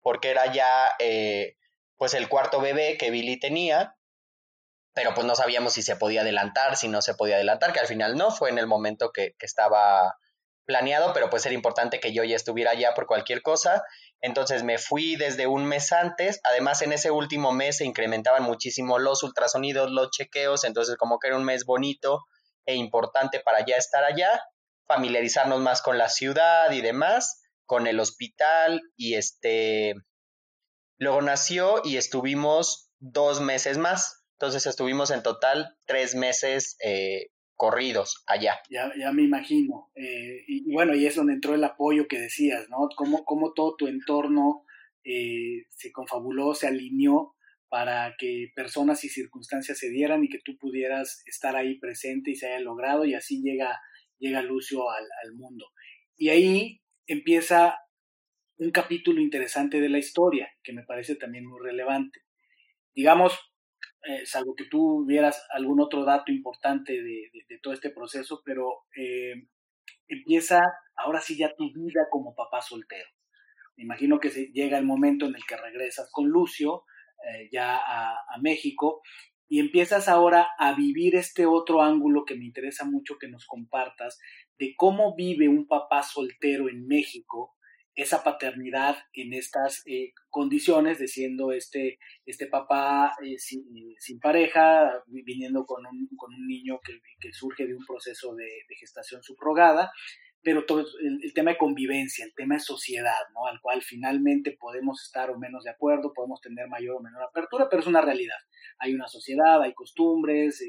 [0.00, 1.58] porque era ya eh,
[1.96, 3.94] pues el cuarto bebé que Billy tenía
[4.94, 7.86] pero pues no sabíamos si se podía adelantar, si no se podía adelantar, que al
[7.86, 10.16] final no, fue en el momento que, estaba
[10.64, 13.82] planeado, pero pues era importante que yo ya estuviera allá por cualquier cosa.
[14.20, 16.40] Entonces me fui desde un mes antes.
[16.44, 20.64] Además, en ese último mes se incrementaban muchísimo los ultrasonidos, los chequeos.
[20.64, 22.24] Entonces, como que era un mes bonito
[22.66, 24.42] e importante para ya estar allá,
[24.86, 28.80] familiarizarnos más con la ciudad y demás, con el hospital.
[28.96, 29.94] Y este.
[30.96, 34.24] Luego nació y estuvimos dos meses más.
[34.38, 38.58] Entonces estuvimos en total tres meses eh, corridos allá.
[38.70, 39.90] Ya, ya me imagino.
[39.94, 42.88] Eh, y, bueno, y es donde entró el apoyo que decías, ¿no?
[42.96, 44.64] Cómo, todo tu entorno
[45.04, 47.34] eh, se confabuló, se alineó
[47.68, 52.36] para que personas y circunstancias se dieran y que tú pudieras estar ahí presente y
[52.36, 53.80] se haya logrado y así llega,
[54.18, 55.66] llega Lucio al, al mundo.
[56.16, 57.78] Y ahí empieza
[58.58, 62.20] un capítulo interesante de la historia que me parece también muy relevante.
[62.94, 63.36] Digamos,
[64.06, 67.30] eh, salvo que tú vieras algún otro dato importante de,
[67.62, 69.34] todo este proceso, pero eh,
[70.08, 70.60] empieza
[70.96, 73.08] ahora sí ya tu vida como papá soltero.
[73.76, 76.84] Me imagino que llega el momento en el que regresas con Lucio
[77.30, 79.00] eh, ya a, México
[79.48, 84.18] y empiezas ahora a vivir este otro ángulo que me interesa mucho que nos compartas
[84.58, 87.54] de cómo vive un papá soltero en México
[87.94, 95.64] esa paternidad en estas eh, condiciones, de siendo este, este papá eh, sin, pareja, viniendo
[95.64, 98.46] con un, con un niño que, que, surge de un proceso de,
[98.80, 99.92] gestación subrogada,
[100.42, 103.46] pero todo el, tema de convivencia, el tema de sociedad, ¿no?
[103.46, 107.68] Al cual finalmente podemos estar o menos de acuerdo, podemos tener mayor o menor apertura,
[107.70, 108.36] pero es una realidad.
[108.78, 110.62] Hay una sociedad, hay costumbres,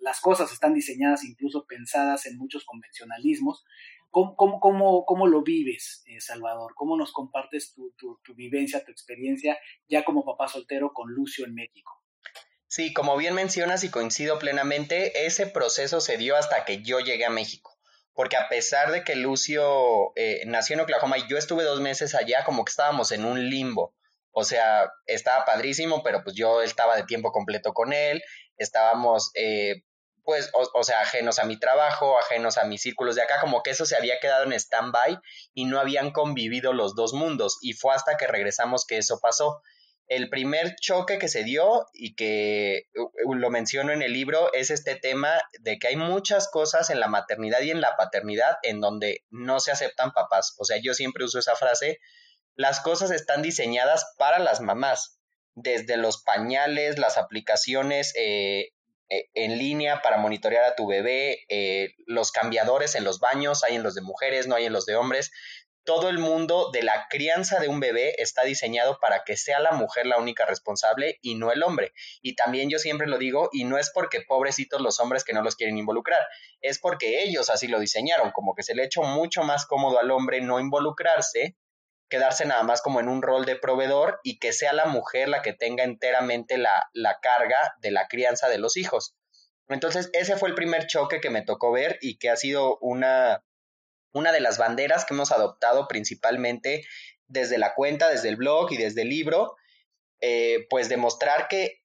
[0.00, 3.64] las cosas están diseñadas, incluso pensadas en muchos convencionalismos.
[4.10, 6.72] ¿Cómo, cómo, cómo, lo vives, eh, Salvador?
[6.74, 9.58] ¿Cómo nos compartes tu, tu, tu vivencia, tu experiencia
[9.88, 11.92] ya como papá soltero con Lucio en México?
[12.66, 17.24] Sí, como bien mencionas y coincido plenamente, ese proceso se dio hasta que yo llegué
[17.24, 17.80] a México
[18.20, 22.14] porque a pesar de que Lucio eh, nació en Oklahoma y yo estuve dos meses
[22.14, 23.94] allá, como que estábamos en un limbo.
[24.32, 28.22] O sea, estaba padrísimo, pero pues yo estaba de tiempo completo con él,
[28.58, 29.84] estábamos, eh,
[30.30, 33.70] pues, o, sea, ajenos a mi trabajo, ajenos a mis círculos de acá, como que
[33.70, 35.18] eso se había quedado en stand-by
[35.54, 37.58] y no habían convivido los dos mundos.
[37.62, 39.60] Y fue hasta que regresamos que eso pasó
[40.06, 42.84] el primer choque que se dio y que
[43.26, 47.08] lo menciono en el libro es este tema de que hay muchas cosas en la
[47.08, 50.54] maternidad y en la paternidad en donde no se aceptan papás.
[50.58, 51.98] O sea, yo siempre uso esa frase,
[52.54, 55.18] las cosas están diseñadas para las mamás,
[55.56, 58.68] desde los pañales, las aplicaciones eh,
[59.10, 63.82] en línea para monitorear a tu bebé, eh, los cambiadores en los baños, hay en
[63.82, 65.32] los de mujeres, no hay en los de hombres
[65.84, 69.72] todo el mundo de la crianza de un bebé está diseñado para que sea la
[69.72, 71.92] mujer la única responsable y no el hombre.
[72.22, 75.42] Y también yo siempre lo digo, y no es porque pobrecitos los hombres que no
[75.42, 76.20] los quieren involucrar,
[76.60, 80.10] es porque ellos así lo diseñaron, como que se le echó mucho más cómodo al
[80.10, 81.56] hombre no involucrarse,
[82.10, 85.40] quedarse nada más como en un rol de proveedor y que sea la mujer la
[85.40, 89.14] que tenga enteramente la, la carga de la crianza de los hijos.
[89.68, 93.42] Entonces, ese fue el primer choque que me tocó ver y que ha sido una
[94.12, 96.84] una de las banderas que hemos adoptado principalmente
[97.28, 99.56] desde la cuenta, desde el blog y desde el libro,
[100.20, 101.80] eh, pues demostrar que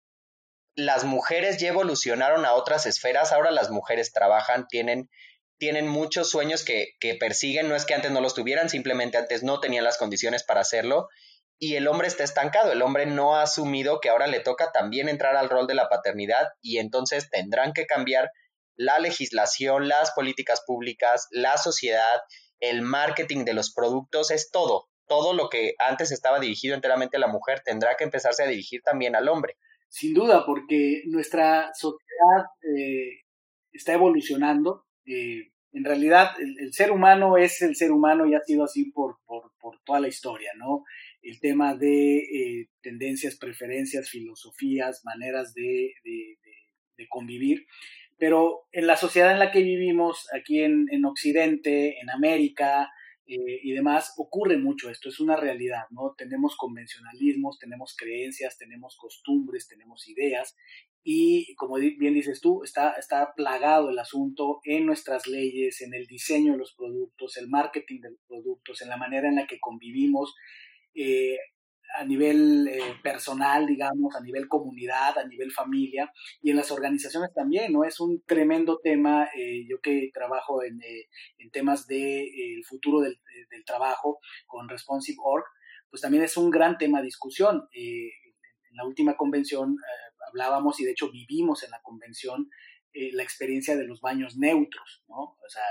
[0.75, 5.09] las mujeres ya evolucionaron a otras esferas, ahora las mujeres trabajan, tienen,
[5.57, 9.43] tienen muchos sueños que, que persiguen, no es que antes no los tuvieran, simplemente antes
[9.43, 11.07] no tenían las condiciones para hacerlo
[11.57, 15.07] y el hombre está estancado, el hombre no ha asumido que ahora le toca también
[15.07, 18.29] entrar al rol de la paternidad y entonces tendrán que cambiar
[18.75, 22.21] la legislación, las políticas públicas, la sociedad,
[22.59, 24.87] el marketing de los productos, es todo.
[25.07, 28.81] Todo lo que antes estaba dirigido enteramente a la mujer tendrá que empezarse a dirigir
[28.81, 29.55] también al hombre.
[29.87, 33.21] Sin duda, porque nuestra sociedad eh,
[33.71, 34.84] está evolucionando.
[35.05, 39.17] Eh, en realidad, el, ser humano es el ser humano y ha sido así por,
[39.25, 39.51] por,
[39.83, 40.83] toda la historia, ¿no?
[41.21, 47.67] El tema de eh, tendencias, preferencias, filosofías, maneras de, de convivir
[48.17, 52.89] pero en la sociedad en la que vivimos, aquí en, Occidente, en América
[53.27, 56.13] eh, y demás, ocurre mucho esto, es una realidad, ¿no?
[56.17, 60.55] Tenemos convencionalismos, tenemos creencias, tenemos costumbres, tenemos ideas
[61.07, 66.07] y como bien dices tú, está, está plagado el asunto en nuestras leyes, en el
[66.07, 69.59] diseño de los productos, el marketing de los productos, en la manera en la que
[69.59, 70.33] convivimos.
[70.95, 71.37] Eh,
[71.97, 77.33] a nivel eh, personal, digamos, a nivel comunidad, a nivel familia y en las organizaciones
[77.33, 77.83] también, ¿no?
[77.83, 82.65] Es un tremendo tema, eh, yo que trabajo en, eh, en temas del de, el
[82.65, 83.19] futuro del,
[83.49, 85.45] del, trabajo con Responsive Org,
[85.89, 87.67] pues también es un gran tema de discusión.
[87.73, 89.77] en la última convención
[90.27, 92.49] hablábamos y de hecho vivimos en la convención
[92.93, 95.15] la experiencia de los baños neutros, ¿no?
[95.15, 95.63] O sea,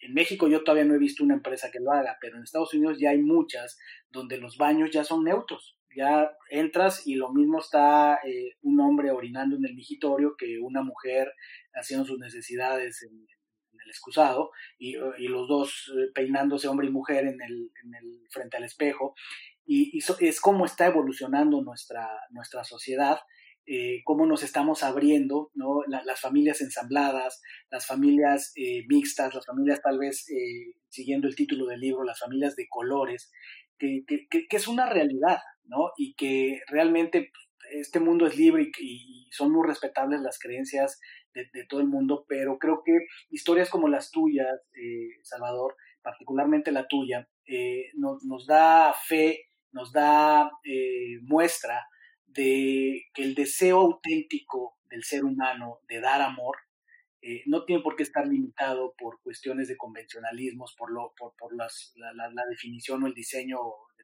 [0.00, 2.74] en México yo todavía no he visto una empresa que lo haga, pero en Estados
[2.74, 3.78] Unidos ya hay muchas
[4.10, 5.76] donde los baños ya son neutros.
[5.96, 10.82] Ya entras y lo mismo está eh, un hombre orinando en el migitorio que una
[10.82, 11.32] mujer
[11.72, 13.26] haciendo sus necesidades en,
[13.84, 17.70] el excusado y, los dos eh, peinándose hombre y mujer en el,
[18.30, 19.14] frente al espejo.
[19.66, 23.20] Y, es como está evolucionando nuestra, nuestra sociedad
[23.66, 25.80] eh, cómo nos estamos abriendo, ¿no?
[25.86, 27.40] las familias ensambladas,
[27.70, 32.20] las familias eh, mixtas, las familias tal vez, eh, siguiendo el título del libro, las
[32.20, 33.32] familias de colores,
[33.78, 35.92] que, que, es una realidad, ¿no?
[35.96, 37.32] Y que realmente
[37.72, 41.00] este mundo es libre y, son muy respetables las creencias
[41.32, 42.92] de, de, todo el mundo, pero creo que
[43.30, 44.60] historias como las tuyas,
[45.22, 47.28] Salvador, particularmente la tuya,
[47.94, 50.50] nos, nos da fe, nos da
[51.22, 51.84] muestra
[52.34, 56.56] de que el deseo auténtico del ser humano de dar amor
[57.22, 61.56] eh, no tiene por qué estar limitado por cuestiones de convencionalismos, por, lo, por, por
[61.56, 63.58] las, la, definición o el diseño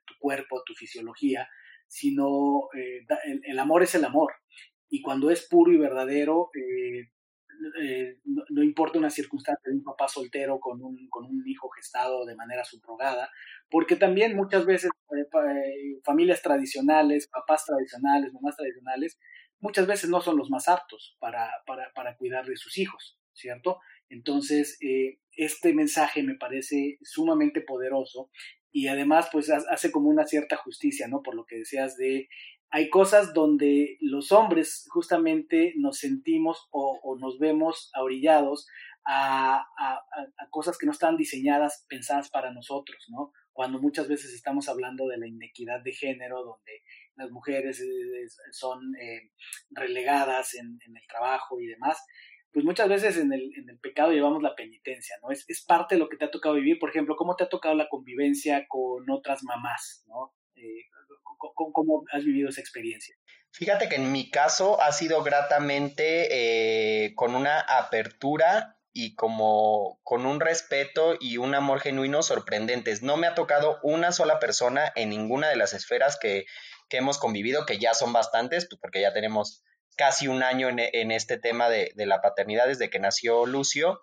[0.07, 1.49] tu cuerpo, tu fisiología,
[1.87, 3.07] sino eh,
[3.45, 4.33] el, amor es el amor.
[4.89, 7.11] Y cuando es puro y verdadero, eh,
[7.81, 12.25] eh, no, importa una circunstancia de un papá soltero con un, con un hijo gestado
[12.25, 13.31] de manera subrogada,
[13.71, 14.91] porque también muchas veces
[16.05, 19.19] familias tradicionales, papás tradicionales, mamás tradicionales,
[19.59, 23.79] muchas veces no son los más aptos para, para, para cuidar de sus hijos, ¿cierto?
[24.09, 24.79] Entonces,
[25.37, 28.31] este mensaje me parece sumamente poderoso
[28.73, 31.23] y además pues hace como una cierta justicia, ¿no?
[31.23, 32.29] Por lo que decías de,
[32.71, 38.69] hay cosas donde los hombres justamente nos sentimos o, nos vemos orillados
[39.05, 39.67] a,
[40.51, 43.33] cosas que no están diseñadas, pensadas para nosotros, ¿no?
[43.53, 46.83] Cuando muchas veces estamos hablando de la inequidad de género, donde
[47.17, 49.33] las mujeres eh, son eh,
[49.71, 51.99] relegadas en, en el trabajo y demás,
[52.53, 55.31] pues muchas veces en el, en el pecado llevamos la penitencia, ¿no?
[55.31, 56.79] Es, es, parte de lo que te ha tocado vivir.
[56.79, 60.35] Por ejemplo, ¿cómo te ha tocado la convivencia con otras mamás, ¿no?
[60.57, 60.85] Eh,
[61.39, 63.15] ¿cómo, has vivido esa experiencia?
[63.53, 66.29] Fíjate que en mi caso ha sido gratamente
[67.05, 73.03] eh, con una apertura y como con un respeto y un amor genuino sorprendentes.
[73.03, 76.47] No me ha tocado una sola persona en ninguna de las esferas que,
[76.89, 79.65] que hemos convivido, que ya son bastantes, pues porque ya tenemos
[79.97, 84.01] casi un año en, este tema de, la paternidad desde que nació Lucio,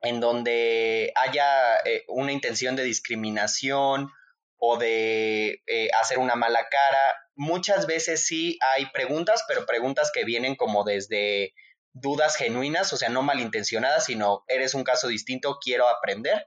[0.00, 4.10] en donde haya eh, una intención de discriminación
[4.58, 7.00] o de eh, hacer una mala cara.
[7.34, 11.54] Muchas veces sí hay preguntas, pero preguntas que vienen como desde
[11.92, 16.46] dudas genuinas, o sea, no malintencionadas, sino eres un caso distinto, quiero aprender.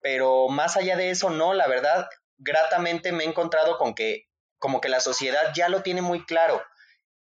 [0.00, 4.26] Pero más allá de eso, no, la verdad, gratamente me he encontrado con que
[4.58, 6.62] como que la sociedad ya lo tiene muy claro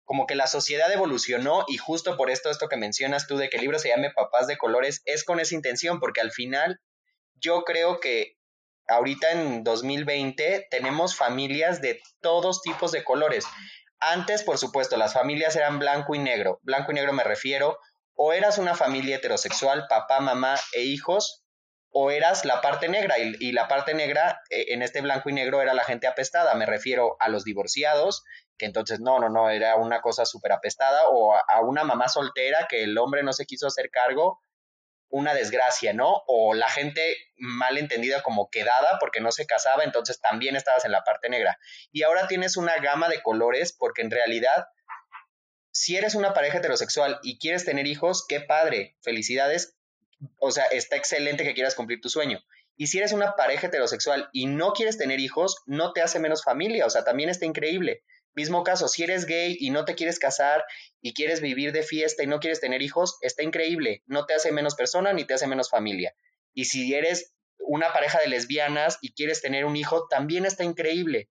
[0.06, 3.56] como que la sociedad evolucionó y justo por esto, esto que mencionas tú de que
[3.56, 6.80] el libro se llame Papás de Colores, es con esa intención, porque al final
[7.34, 8.35] yo creo que
[8.88, 13.44] ahorita en 2020 tenemos familias de todos tipos de colores.
[13.98, 16.60] Antes, por supuesto, las familias eran blanco y negro.
[16.62, 17.78] Blanco y negro me refiero,
[18.14, 21.44] o eras una familia heterosexual, papá, mamá e hijos,
[21.98, 25.62] o eras la parte negra y, la parte negra eh, en este blanco y negro
[25.62, 28.22] era la gente apestada, me refiero a los divorciados,
[28.58, 32.66] que entonces no, no, no, era una cosa súper apestada, o a, una mamá soltera
[32.68, 34.40] que el hombre no se quiso hacer cargo,
[35.08, 36.22] una desgracia, ¿no?
[36.26, 40.92] O la gente mal entendida como quedada porque no se casaba, entonces también estabas en
[40.92, 41.58] la parte negra.
[41.92, 44.66] Y ahora tienes una gama de colores porque en realidad
[45.76, 49.76] si eres una pareja heterosexual y quieres tener hijos, qué padre, felicidades,
[50.38, 52.40] o sea, está excelente que quieras cumplir tu sueño.
[52.78, 56.42] Y si eres una pareja heterosexual y no quieres tener hijos, no te hace menos
[56.42, 58.02] familia, o sea, también está increíble.
[58.36, 60.62] Mismo caso, si eres gay y no te quieres casar
[61.00, 64.52] y quieres vivir de fiesta y no quieres tener hijos, está increíble, no te hace
[64.52, 66.14] menos persona ni te hace menos familia.
[66.52, 71.30] Y si eres una pareja de lesbianas y quieres tener un hijo, también está increíble.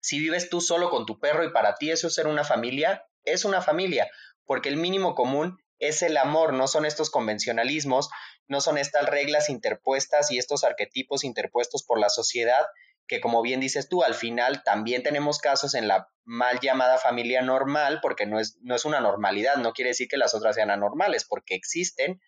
[0.00, 3.04] Si vives tú solo con tu perro y para ti eso es ser una familia,
[3.24, 4.08] es una familia,
[4.44, 8.08] porque el mínimo común es el amor, no son estos convencionalismos,
[8.46, 12.64] no son estas reglas interpuestas y estos arquetipos interpuestos por la sociedad,
[13.06, 17.42] que como bien dices tú, al final también tenemos casos en la mal llamada familia
[17.42, 20.70] normal, porque no es, no es una normalidad, no quiere decir que las otras sean
[20.70, 22.20] anormales, porque existen,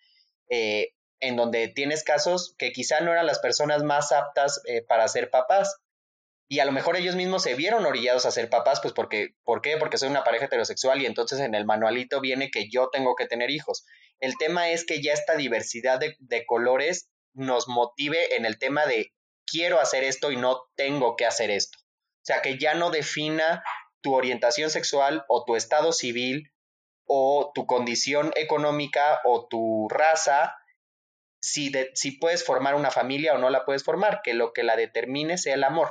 [0.49, 5.09] eh, en donde tienes casos que quizá no eran las personas más aptas eh, para
[5.09, 5.81] ser papás,
[6.51, 9.61] y a lo mejor ellos mismos se vieron orillados a ser papás, pues porque, ¿por
[9.61, 9.77] qué?
[9.77, 13.27] Porque soy una pareja heterosexual y entonces en el manualito viene que yo tengo que
[13.27, 13.85] tener hijos.
[14.19, 18.87] El tema es que ya esta diversidad de, de colores nos motive en el tema
[18.87, 19.13] de
[19.51, 21.79] quiero hacer esto y no tengo que hacer esto.
[21.81, 23.63] O sea, que ya no defina
[24.01, 26.53] tu orientación sexual o tu estado civil
[27.07, 30.55] o tu condición económica o tu raza,
[31.41, 34.77] si, si puedes formar una familia o no la puedes formar, que lo que la
[34.77, 35.89] determine sea el amor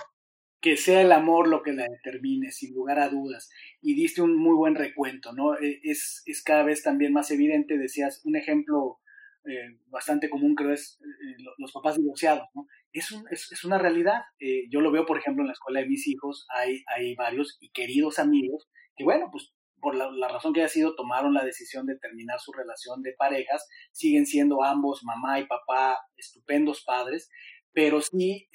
[0.62, 3.50] que sea el amor lo que la determine, sin lugar a dudas.
[3.82, 5.58] Y diste un muy buen recuento, ¿no?
[5.60, 9.00] E, es, es cada vez también más evidente, decías, un ejemplo
[9.46, 12.68] eh, bastante común creo es eh, los papás divorciados, ¿no?
[12.98, 14.22] Es, un, es, es una realidad.
[14.40, 17.58] Eh, yo lo veo, por ejemplo, en la escuela de mis hijos, hay, hay varios
[17.60, 21.46] y queridos amigos que, bueno, pues por la, la, razón que haya sido, tomaron la
[21.46, 27.30] decisión de terminar su relación de parejas, siguen siendo ambos, mamá y papá, estupendos padres,
[27.74, 28.50] pero sí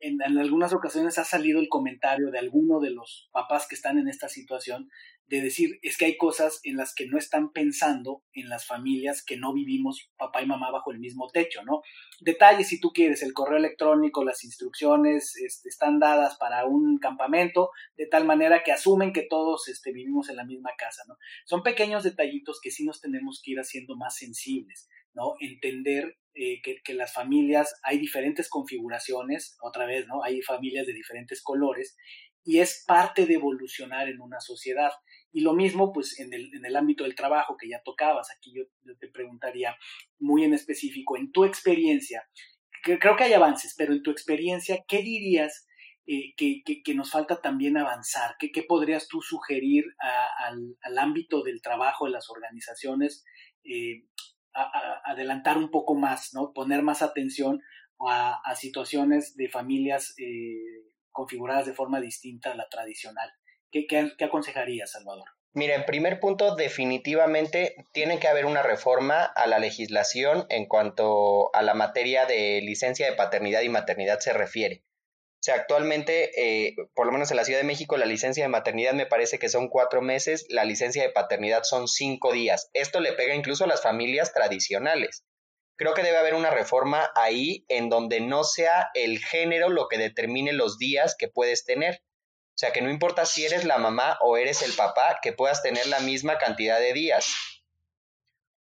[0.00, 4.08] en, algunas ocasiones ha salido el comentario de alguno de los papás que están en
[4.08, 4.88] esta situación
[5.26, 9.24] de decir es que hay cosas en las que no están pensando en las familias
[9.24, 11.82] que no vivimos papá y mamá bajo el mismo techo, ¿no?
[12.20, 17.70] Detalles si tú quieres, el correo electrónico, las instrucciones este, están dadas para un campamento
[17.96, 21.16] de tal manera que asumen que todos este, vivimos en la misma casa, ¿no?
[21.44, 25.34] Son pequeños detallitos que sí nos tenemos que ir haciendo más sensibles, ¿no?
[25.38, 30.22] Entender eh, que, las familias, hay diferentes configuraciones, otra vez, ¿no?
[30.22, 31.96] Hay familias de diferentes colores
[32.44, 34.90] y es parte de evolucionar en una sociedad.
[35.32, 38.52] Y lo mismo, pues, en el, en el ámbito del trabajo que ya tocabas, aquí
[38.54, 38.62] yo,
[38.98, 39.76] te preguntaría
[40.18, 42.22] muy en específico, en tu experiencia,
[42.82, 45.66] creo que hay avances, pero en tu experiencia, ¿qué dirías
[46.06, 48.36] eh, que, que, nos falta también avanzar?
[48.38, 53.24] ¿Qué, qué podrías tú sugerir al, al, ámbito del trabajo de las organizaciones
[53.64, 54.04] eh,
[54.52, 56.52] adelantar un poco más, ¿no?
[56.52, 57.60] Poner más atención
[58.08, 63.30] a, situaciones de familias eh, configuradas de forma distinta a la tradicional.
[63.70, 65.28] ¿Qué, qué, aconsejarías, Salvador?
[65.52, 71.54] Mira, en primer punto, definitivamente tiene que haber una reforma a la legislación en cuanto
[71.54, 74.84] a la materia de licencia de paternidad y maternidad se refiere.
[75.40, 78.48] O sea, actualmente, eh, por lo menos en la Ciudad de México, la licencia de
[78.48, 82.68] maternidad me parece que son cuatro meses, la licencia de paternidad son cinco días.
[82.74, 85.24] Esto le pega incluso a las familias tradicionales.
[85.78, 89.96] Creo que debe haber una reforma ahí en donde no sea el género lo que
[89.96, 92.02] determine los días que puedes tener.
[92.50, 95.62] O sea, que no importa si eres la mamá o eres el papá, que puedas
[95.62, 97.34] tener la misma cantidad de días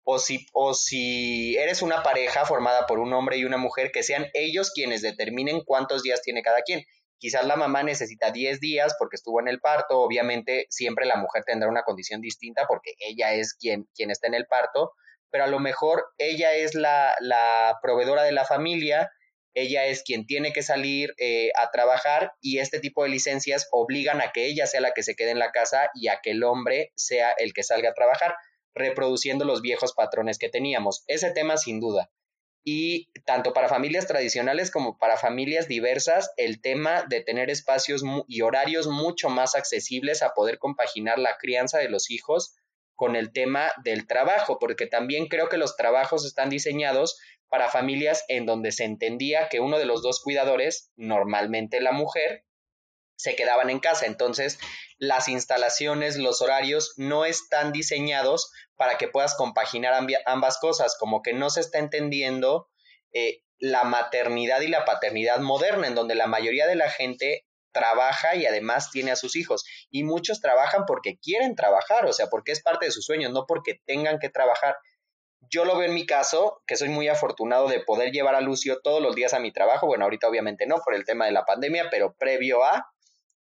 [0.06, 4.04] o si, o si eres una pareja formada por un hombre y una mujer, que
[4.04, 6.86] sean ellos quienes determinen cuántos días tiene cada quien.
[7.18, 11.44] Quizás la mamá necesita 10 días porque estuvo en el parto, obviamente siempre la mujer
[11.44, 14.92] tendrá una condición distinta porque ella es quien, quien está en el parto,
[15.32, 19.10] pero a lo mejor ella es la, la proveedora de la familia,
[19.56, 24.22] ella es quien tiene que salir eh, a trabajar y este tipo de licencias obligan
[24.22, 26.44] a que ella sea la que se quede en la casa y a que el
[26.44, 28.36] hombre sea el que salga a trabajar
[28.76, 31.04] reproduciendo los viejos patrones que teníamos.
[31.08, 32.12] Ese tema sin duda.
[32.68, 38.42] Y tanto para familias tradicionales como para familias diversas, el tema de tener espacios y
[38.42, 42.56] horarios mucho más accesibles a poder compaginar la crianza de los hijos
[42.96, 47.20] con el tema del trabajo, porque también creo que los trabajos están diseñados
[47.50, 52.46] para familias en donde se entendía que uno de los dos cuidadores, normalmente la mujer,
[53.16, 54.06] se quedaban en casa.
[54.06, 54.60] Entonces,
[54.98, 59.94] las instalaciones, los horarios no están diseñados para que puedas compaginar
[60.26, 62.70] ambas cosas, como que no se está entendiendo
[63.14, 68.36] eh, la maternidad y la paternidad moderna, en donde la mayoría de la gente trabaja
[68.36, 69.66] y además tiene a sus hijos.
[69.90, 73.46] Y muchos trabajan porque quieren trabajar, o sea, porque es parte de sus sueños, no
[73.46, 74.78] porque tengan que trabajar.
[75.50, 78.82] Yo lo veo en mi caso, que soy muy afortunado de poder llevar a Lucio
[78.82, 79.88] todos los días a mi trabajo.
[79.88, 82.92] Bueno, ahorita obviamente no por el tema de la pandemia, pero previo a,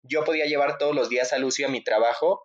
[0.03, 2.41] yo podía llevar todos los días a Lucio a mi trabajo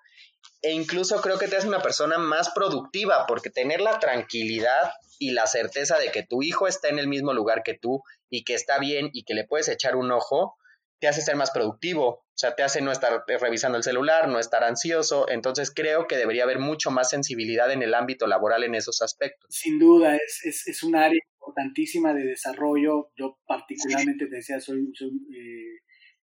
[0.62, 5.30] e incluso creo que te hace una persona más productiva porque tener la tranquilidad y
[5.30, 8.54] la certeza de que tu hijo está en el mismo lugar que tú y que
[8.54, 10.56] está bien y que le puedes echar un ojo,
[10.98, 14.38] te hace ser más productivo, o sea, te hace no estar revisando el celular, no
[14.38, 18.74] estar ansioso, entonces creo que debería haber mucho más sensibilidad en el ámbito laboral en
[18.74, 19.48] esos aspectos.
[19.50, 24.92] Sin duda, es, es, un área importantísima de desarrollo, yo particularmente te decía, soy,
[25.34, 25.80] eh,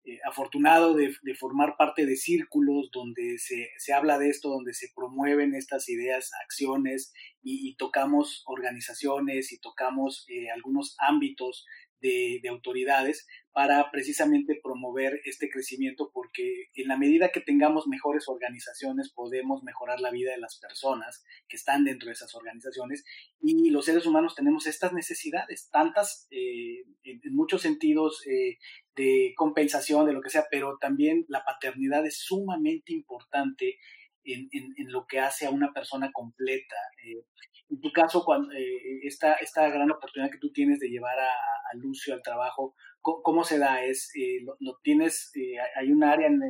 [0.10, 4.88] eh, afortunado de, formar parte de círculos donde se, se, habla de esto, donde se
[4.95, 11.66] promueven estas ideas, acciones y, tocamos organizaciones y tocamos eh, algunos ámbitos
[12.02, 19.12] de, autoridades para precisamente promover este crecimiento porque en la medida que tengamos mejores organizaciones
[19.14, 23.04] podemos mejorar la vida de las personas que están dentro de esas organizaciones
[23.41, 28.58] y los seres humanos tenemos estas necesidades, tantas eh, en, muchos sentidos eh,
[28.95, 33.78] de compensación, de lo que sea, pero también la paternidad es sumamente importante
[34.24, 36.76] en, en, lo que hace a una persona completa.
[37.04, 37.24] Eh,
[37.70, 41.30] en tu caso, eh, esta, esta gran oportunidad que tú tienes de llevar a,
[41.76, 43.84] Lucio al trabajo, ¿cómo, se da?
[43.84, 46.41] ¿Es, eh, lo, tienes, eh, hay un área en,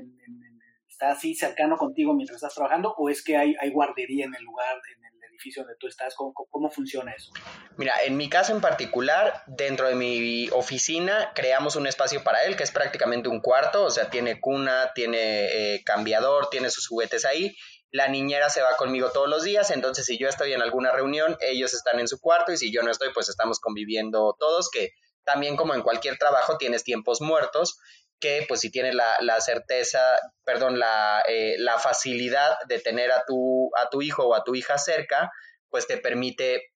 [0.88, 4.44] está así cercano contigo mientras estás trabajando o es que hay, hay guardería en el
[4.44, 6.16] lugar, en el edificio donde tú estás?
[6.16, 7.32] ¿Cómo, ¿Cómo, funciona eso?
[7.78, 12.56] Mira, en mi caso en particular, dentro de mi oficina creamos un espacio para él
[12.56, 17.26] que es prácticamente un cuarto, o sea, tiene cuna, tiene eh, cambiador, tiene sus juguetes
[17.26, 17.56] ahí.
[17.92, 21.38] La niñera se va conmigo todos los días, entonces si yo estoy en alguna reunión,
[21.42, 24.92] ellos están en su cuarto y si yo no estoy, pues estamos conviviendo todos, que
[25.24, 27.80] también como en cualquier trabajo tienes tiempos muertos,
[28.20, 30.00] que pues si tienes la, certeza,
[30.44, 34.56] perdón, la, eh, la, facilidad de tener a tu, a tu hijo o a tu
[34.56, 35.32] hija cerca,
[35.70, 36.74] pues te permite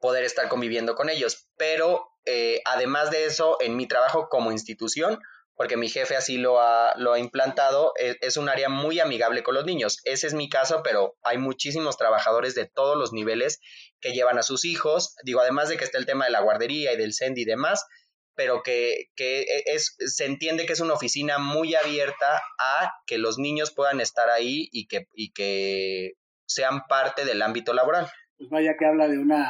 [0.00, 1.48] poder estar conviviendo con ellos.
[1.56, 5.20] Pero eh, además de eso, en mi trabajo como institución,
[5.62, 9.44] porque mi jefe así lo ha, lo ha implantado, es, es, un área muy amigable
[9.44, 10.00] con los niños.
[10.02, 13.60] Ese es mi caso, pero hay muchísimos trabajadores de todos los niveles
[14.00, 15.14] que llevan a sus hijos.
[15.22, 17.86] Digo, además de que está el tema de la guardería y del CEND y demás,
[18.34, 23.38] pero que, que es, se entiende que es una oficina muy abierta a que los
[23.38, 28.10] niños puedan estar ahí y que, y que sean parte del ámbito laboral.
[28.36, 29.48] pues vaya que habla de una,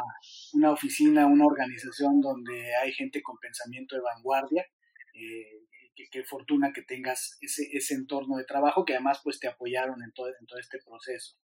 [0.52, 4.66] una oficina, una organización donde hay gente con pensamiento de vanguardia.
[5.14, 10.02] Eh, qué fortuna que tengas ese, ese entorno de trabajo que además pues te apoyaron
[10.02, 11.36] en todo, en todo este proceso.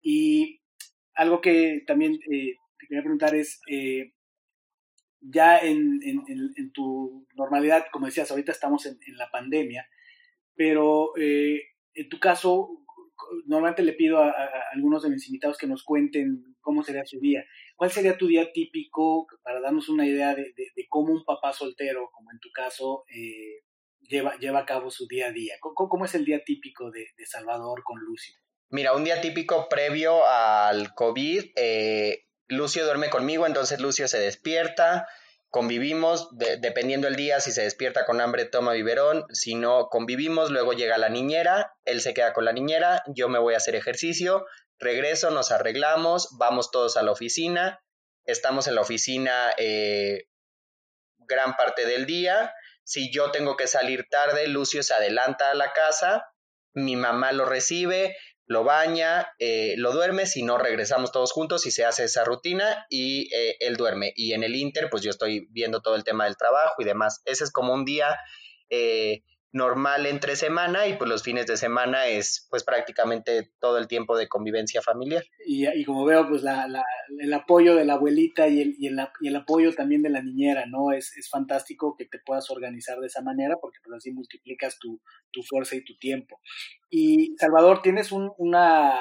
[0.00, 0.60] Y
[1.14, 4.12] algo que también eh, te quería preguntar es, eh,
[5.20, 9.88] ya en, en, tu normalidad, como decías, ahorita estamos en, la pandemia,
[10.54, 11.60] pero eh,
[11.94, 12.84] en tu caso,
[13.46, 14.32] normalmente le pido a,
[14.72, 17.44] algunos de mis invitados que nos cuenten cómo sería su día.
[17.74, 20.54] ¿Cuál sería tu día típico para darnos una idea de,
[20.88, 23.04] cómo un papá soltero, como en tu caso,
[24.00, 25.54] lleva, lleva a cabo su día a día?
[25.60, 28.34] ¿Cómo, es el día típico de, Salvador con Lucio?
[28.70, 35.06] Mira, un día típico previo al COVID, eh, Lucio duerme conmigo, entonces Lucio se despierta,
[35.50, 36.28] convivimos,
[36.60, 40.98] dependiendo el día, si se despierta con hambre toma biberón, si no convivimos, luego llega
[40.98, 44.46] la niñera, él se queda con la niñera, yo me voy a hacer ejercicio,
[44.78, 47.82] regreso, nos arreglamos, vamos todos a la oficina,
[48.24, 50.26] estamos en la oficina eh,
[51.18, 52.52] gran parte del día,
[52.88, 56.32] si yo tengo que salir tarde, Lucio se adelanta a la casa,
[56.72, 58.16] mi mamá lo recibe,
[58.46, 62.86] lo baña, eh, lo duerme, si no regresamos todos juntos y se hace esa rutina
[62.88, 64.14] y eh, él duerme.
[64.16, 67.20] Y en el Inter, pues yo estoy viendo todo el tema del trabajo y demás.
[67.26, 68.18] Ese es como un día
[68.70, 69.22] eh,
[69.52, 74.16] normal entre semana y pues los fines de semana es pues prácticamente todo el tiempo
[74.16, 75.24] de convivencia familiar.
[75.46, 76.84] Y, como veo pues la, la,
[77.18, 80.22] el apoyo de la abuelita y el, y, el, y el, apoyo también de la
[80.22, 80.92] niñera, ¿no?
[80.92, 85.00] Es, es, fantástico que te puedas organizar de esa manera porque pues así multiplicas tu,
[85.30, 86.40] tu fuerza y tu tiempo.
[86.90, 88.94] Y Salvador, tienes un, una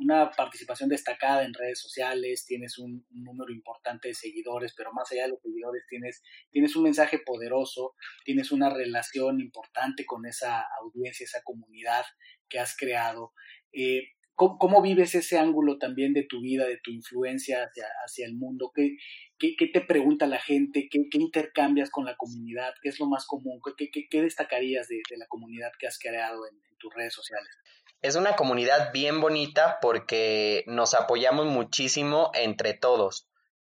[0.00, 5.24] una participación destacada en redes sociales, tienes un, número importante de seguidores, pero más allá
[5.24, 7.94] de los seguidores tienes, tienes un mensaje poderoso,
[8.24, 12.04] tienes una relación importante con esa audiencia, esa comunidad
[12.48, 13.32] que has creado.
[13.72, 18.34] Eh, ¿cómo, vives ese ángulo también de tu vida, de tu influencia hacia, hacia el
[18.34, 18.72] mundo?
[18.74, 18.96] ¿Qué,
[19.38, 20.88] qué, te pregunta la gente?
[20.90, 22.72] ¿Qué, intercambias con la comunidad?
[22.82, 23.60] ¿Qué es lo más común?
[23.76, 27.50] ¿Qué, destacarías de, la comunidad que has creado en tus redes sociales?
[28.02, 33.28] Es una comunidad bien bonita porque nos apoyamos muchísimo entre todos.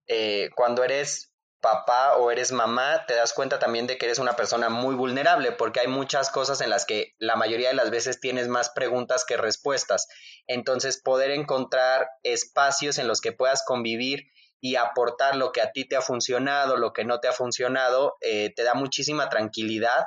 [0.08, 4.36] Eh, cuando eres papá o eres mamá, te das cuenta también de que eres una
[4.36, 8.20] persona muy vulnerable porque hay muchas cosas en las que la mayoría de las veces
[8.20, 10.08] tienes más preguntas que respuestas.
[10.48, 14.28] Entonces, poder encontrar espacios en los que puedas convivir
[14.62, 18.18] y aportar lo que a ti te ha funcionado, lo que no te ha funcionado,
[18.22, 20.06] eh, te da muchísima tranquilidad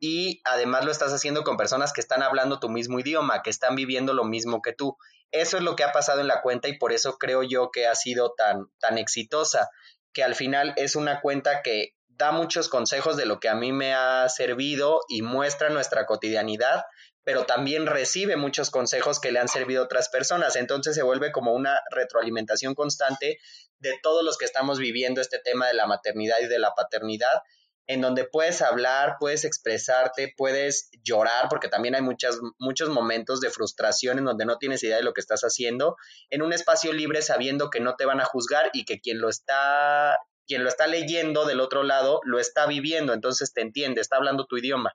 [0.00, 3.74] y además lo estás haciendo con personas que están hablando tu mismo idioma, que están
[3.74, 4.96] viviendo lo mismo que tú.
[5.30, 7.86] Eso es lo que ha pasado en la cuenta y por eso creo yo que
[7.86, 9.68] ha sido tan, tan exitosa,
[10.12, 13.72] que al final es una cuenta que da muchos consejos de lo que a mí
[13.72, 16.84] me ha servido y muestra nuestra cotidianidad,
[17.24, 20.56] pero también recibe muchos consejos que le han servido a otras personas.
[20.56, 23.38] Entonces se vuelve como una retroalimentación constante
[23.80, 27.42] de todos los que estamos viviendo este tema de la maternidad y de la paternidad
[27.88, 33.48] en donde puedes hablar, puedes expresarte, puedes llorar, porque también hay muchas, muchos momentos de
[33.48, 35.96] frustración en donde no tienes idea de lo que estás haciendo,
[36.28, 39.30] en un espacio libre sabiendo que no te van a juzgar y que quien lo
[39.30, 44.16] está, quien lo está leyendo del otro lado lo está viviendo, entonces te entiende, está
[44.16, 44.94] hablando tu idioma.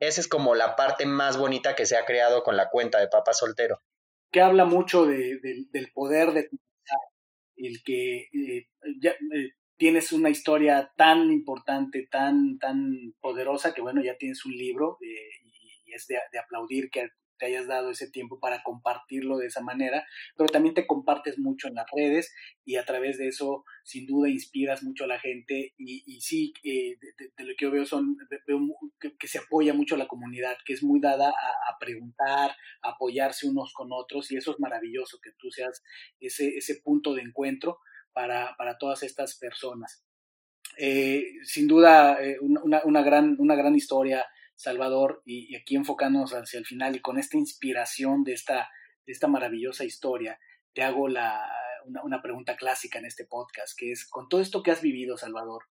[0.00, 3.08] Esa es como la parte más bonita que se ha creado con la cuenta de
[3.08, 3.82] Papá Soltero.
[4.32, 5.38] Que habla mucho de,
[5.70, 6.48] del poder de
[7.56, 8.66] el que eh,
[9.00, 14.52] ya, eh, tienes una historia tan importante, tan, tan poderosa, que bueno, ya tienes un
[14.52, 15.50] libro eh,
[15.86, 17.08] y, es de, aplaudir que
[17.38, 20.06] te hayas dado ese tiempo para compartirlo de esa manera,
[20.36, 22.32] pero también te compartes mucho en las redes
[22.64, 26.96] y a través de eso sin duda inspiras mucho a la gente y, sí, eh,
[27.36, 28.16] de, lo que yo veo son,
[28.46, 28.60] veo
[29.00, 33.72] que, se apoya mucho la comunidad, que es muy dada a, preguntar, a apoyarse unos
[33.72, 35.82] con otros y eso es maravilloso, que tú seas
[36.20, 37.78] ese, ese punto de encuentro
[38.14, 40.02] para, para todas estas personas.
[40.78, 46.58] Eh, sin duda, eh, una, una, gran, una gran historia, Salvador, y, aquí enfocándonos hacia
[46.58, 48.70] el final y con esta inspiración de esta,
[49.06, 50.38] de esta maravillosa historia,
[50.72, 51.46] te hago la,
[51.84, 55.16] una, una, pregunta clásica en este podcast, que es, con todo esto que has vivido,
[55.16, 55.64] Salvador,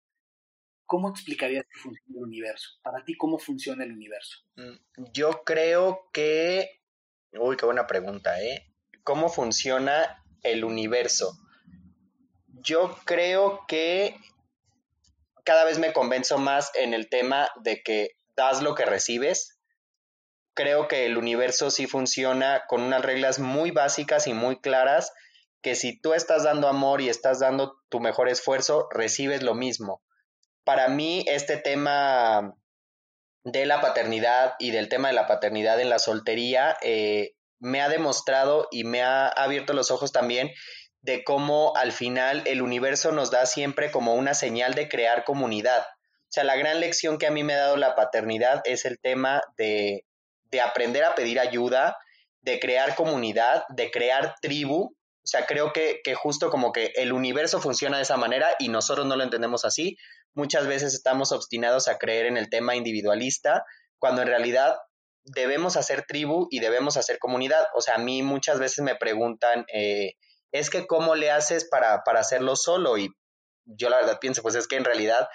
[0.86, 2.68] ¿cómo explicarías que funciona el universo?
[2.82, 4.38] Para ti, ¿cómo funciona el universo?
[4.56, 6.82] Mm, yo creo que...
[7.32, 8.72] Uy, qué buena pregunta, ¿eh?
[9.02, 11.38] ¿Cómo funciona el universo?
[12.62, 14.16] Yo creo que
[15.44, 19.58] cada vez me convenzo más en el tema de que das lo que recibes.
[20.54, 25.12] Creo que el universo sí funciona con unas reglas muy básicas y muy claras,
[25.60, 30.02] que si tú estás dando amor y estás dando tu mejor esfuerzo, recibes lo mismo.
[30.64, 32.54] Para mí, este tema
[33.44, 37.88] de la paternidad y del tema de la paternidad en la soltería eh, me ha
[37.88, 40.52] demostrado y me ha abierto los ojos también
[41.02, 45.80] de cómo al final el universo nos da siempre como una señal de crear comunidad.
[45.82, 48.98] O sea, la gran lección que a mí me ha dado la paternidad es el
[48.98, 50.06] tema de,
[50.50, 51.96] de aprender a pedir ayuda,
[52.40, 54.94] de crear comunidad, de crear tribu.
[54.94, 58.68] O sea, creo que, que justo como que el universo funciona de esa manera y
[58.68, 59.96] nosotros no lo entendemos así.
[60.34, 63.64] Muchas veces estamos obstinados a creer en el tema individualista,
[63.98, 64.76] cuando en realidad
[65.24, 67.66] debemos hacer tribu y debemos hacer comunidad.
[67.74, 70.14] O sea, a mí muchas veces me preguntan, eh,
[70.52, 73.10] es que cómo le haces para, para hacerlo solo y
[73.64, 75.28] yo la verdad pienso, pues es que en realidad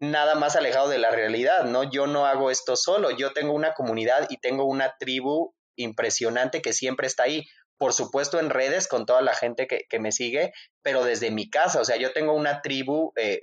[0.00, 1.84] nada más alejado de la realidad, ¿no?
[1.84, 6.72] Yo no hago esto solo, yo tengo una comunidad y tengo una tribu impresionante que
[6.72, 7.44] siempre está ahí.
[7.78, 10.52] Por supuesto en redes con toda la gente que, que me sigue,
[10.82, 13.40] pero desde mi casa, o sea, yo tengo una tribu eh,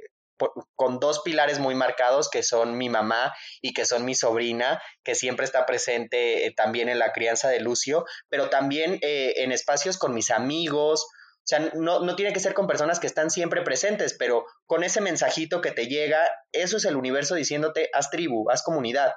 [0.76, 5.16] con dos pilares muy marcados que son mi mamá y que son mi sobrina, que
[5.16, 9.98] siempre está presente eh, también en la crianza de Lucio, pero también eh, en espacios
[9.98, 11.06] con mis amigos.
[11.06, 14.84] O sea, no, no tiene que ser con personas que están siempre presentes, pero con
[14.84, 16.20] ese mensajito que te llega,
[16.52, 19.14] eso es el universo diciéndote, haz tribu, haz comunidad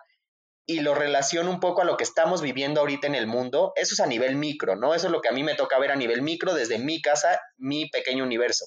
[0.67, 3.95] y lo relaciono un poco a lo que estamos viviendo ahorita en el mundo, eso
[3.95, 4.95] es a nivel micro, ¿no?
[4.95, 7.41] Eso es lo que a mí me toca ver a nivel micro desde mi casa,
[7.57, 8.67] mi pequeño universo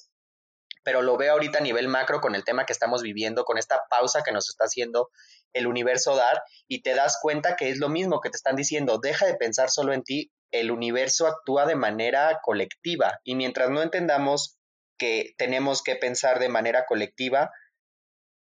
[0.84, 3.82] pero lo veo ahorita a nivel macro con el tema que estamos viviendo, con esta
[3.90, 5.10] pausa que nos está haciendo
[5.54, 9.00] el universo dar y te das cuenta que es lo mismo que te están diciendo,
[9.02, 13.82] deja de pensar solo en ti, el universo actúa de manera colectiva y mientras no
[13.82, 14.58] entendamos
[14.98, 17.52] que tenemos que pensar de manera colectiva,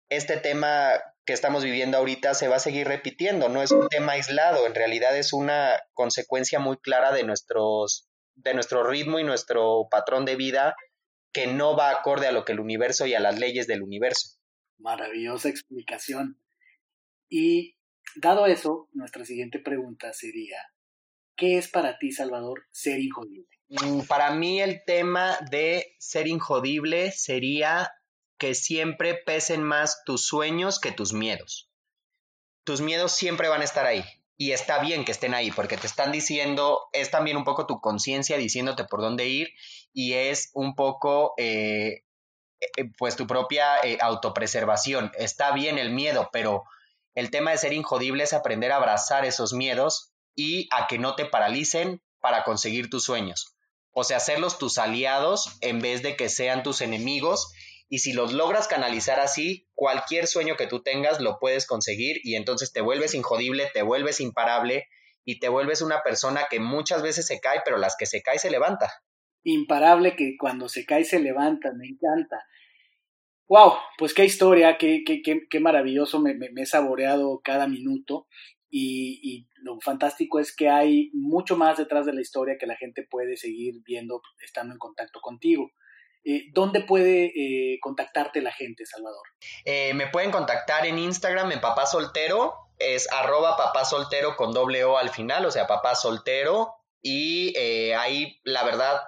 [0.08, 0.92] este tema
[1.24, 4.74] que estamos viviendo ahorita se va a seguir repitiendo, no es un tema aislado, en
[4.74, 10.36] realidad es una consecuencia muy clara de nuestros de nuestro ritmo y nuestro patrón de
[10.36, 10.74] vida
[11.32, 14.39] que no va acorde a lo que el universo y a las leyes del universo.
[14.78, 16.40] Maravillosa explicación.
[17.28, 17.77] Y
[18.16, 20.59] dado eso, nuestra siguiente pregunta sería,
[21.36, 23.48] ¿qué es para ti, Salvador, ser injodible?
[23.69, 27.93] Mm, para mí el tema de ser injodible sería
[28.39, 31.70] que siempre pesen más tus sueños que tus miedos.
[32.65, 34.05] Tus miedos siempre van a estar ahí
[34.40, 37.78] y está bien que estén ahí porque te están diciendo, es también un poco tu
[37.82, 39.50] conciencia diciéndote por dónde ir
[39.92, 42.04] y es un poco eh,
[42.78, 45.12] eh, pues tu propia eh, autopreservación.
[45.18, 46.64] Está bien el miedo, pero
[47.14, 51.16] el tema de ser injodible es aprender a abrazar esos miedos y a que no
[51.16, 53.54] te paralicen para conseguir tus sueños.
[53.92, 57.52] O sea, hacerlos tus aliados en vez de que sean tus enemigos
[57.90, 62.36] y si los logras canalizar así, cualquier sueño que tú tengas lo puedes conseguir y
[62.36, 64.86] entonces te vuelves injodible, te vuelves imparable
[65.24, 68.38] y te vuelves una persona que muchas veces se cae, pero las que se cae
[68.38, 68.88] se levanta.
[69.42, 72.40] Imparable que cuando se cae se levanta, me encanta.
[73.48, 78.28] Wow, pues qué historia, qué, qué, qué, maravilloso, me, he saboreado cada minuto
[78.70, 83.06] y, lo fantástico es que hay mucho más detrás de la historia que la gente
[83.10, 85.72] puede seguir viendo estando en contacto contigo.
[86.24, 89.22] Eh, ¿Dónde puede eh, contactarte la gente, Salvador?
[89.64, 94.84] Eh, me pueden contactar en Instagram en papá soltero, es arroba papá soltero con doble
[94.84, 96.74] O al final, o sea, papá soltero.
[97.02, 97.56] Y
[97.97, 99.01] ahí, la verdad,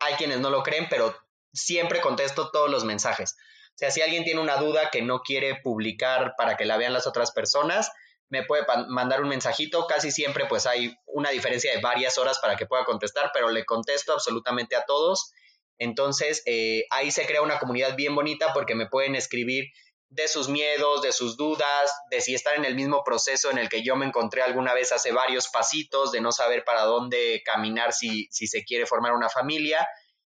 [0.00, 1.14] hay quienes no lo creen, pero
[1.52, 3.36] siempre contesto todos los mensajes.
[3.76, 6.92] O sea, si alguien tiene una duda que no quiere publicar para que la vean
[6.92, 7.92] las otras personas,
[8.28, 9.86] me puede mandar un mensajito.
[9.86, 13.64] Casi siempre pues hay una diferencia de varias horas para que pueda contestar, pero le
[13.64, 15.32] contesto absolutamente a todos.
[15.78, 19.66] Entonces, eh, ahí se crea una comunidad bien bonita porque me pueden escribir
[20.08, 23.68] de sus miedos, de sus dudas, de si están en el mismo proceso en el
[23.68, 27.92] que yo me encontré alguna vez hace varios pasitos, de no saber para dónde caminar
[27.92, 29.86] si, se quiere formar una familia.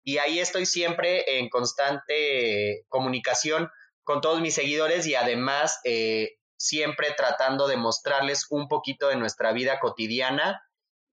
[0.04, 3.70] Y ahí estoy siempre en constante comunicación
[4.04, 9.52] con todos mis seguidores y además eh, siempre tratando de mostrarles un poquito de nuestra
[9.52, 10.60] vida cotidiana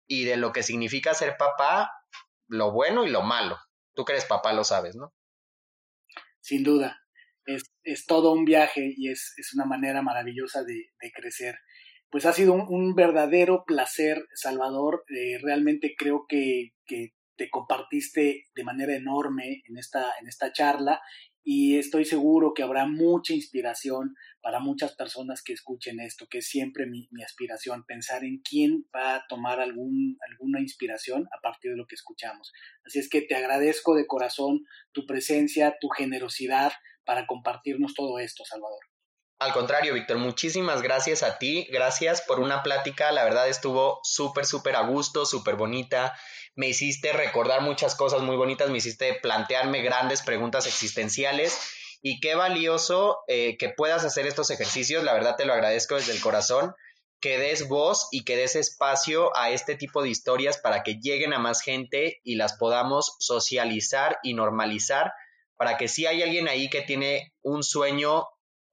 [0.07, 1.91] y de lo que significa ser papá,
[2.47, 3.59] lo bueno y lo malo.
[3.99, 5.13] Tú que eres papá lo sabes, ¿no?
[6.39, 7.01] Sin duda.
[7.43, 11.57] Es, es todo un viaje y es, es una manera maravillosa de, crecer.
[12.09, 15.03] Pues ha sido un, verdadero placer, Salvador.
[15.09, 21.01] Eh, realmente creo que, que te compartiste de manera enorme en esta, en esta charla
[21.43, 26.47] y estoy seguro que habrá mucha inspiración para muchas personas que escuchen esto, que es
[26.47, 31.77] siempre mi, aspiración, pensar en quién va a tomar algún, alguna inspiración a partir de
[31.77, 32.51] lo que escuchamos.
[32.85, 36.73] Así es que te agradezco de corazón tu presencia, tu generosidad
[37.05, 38.88] para compartirnos todo esto, Salvador.
[39.39, 44.45] Al contrario, Víctor, muchísimas gracias a ti, gracias por una plática, la verdad estuvo súper,
[44.45, 46.13] súper a gusto, súper bonita,
[46.55, 51.57] me hiciste recordar muchas cosas muy bonitas, me hiciste plantearme grandes preguntas existenciales.
[52.01, 56.11] Y qué valioso eh, que puedas hacer estos ejercicios, la verdad te lo agradezco desde
[56.11, 56.73] el corazón.
[57.21, 61.33] que des voz y que des espacio a este tipo de historias para que lleguen
[61.33, 65.11] a más gente y las podamos socializar y normalizar
[65.57, 68.25] para que si hay alguien ahí que tiene un sueño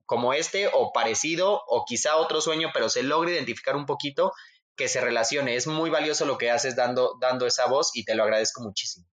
[0.07, 4.33] como este o parecido o quizá otro sueño, pero se logre identificar un poquito,
[4.77, 5.57] que se relacione.
[5.57, 9.07] Es muy valioso lo que haces dando, dando esa voz y te lo agradezco muchísimo.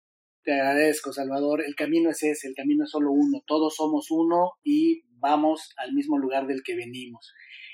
[0.44, 1.64] Te agradezco, Salvador.
[1.64, 3.44] El camino es ese, el camino es solo uno.
[3.46, 7.32] Todos somos uno y vamos al mismo lugar del que venimos.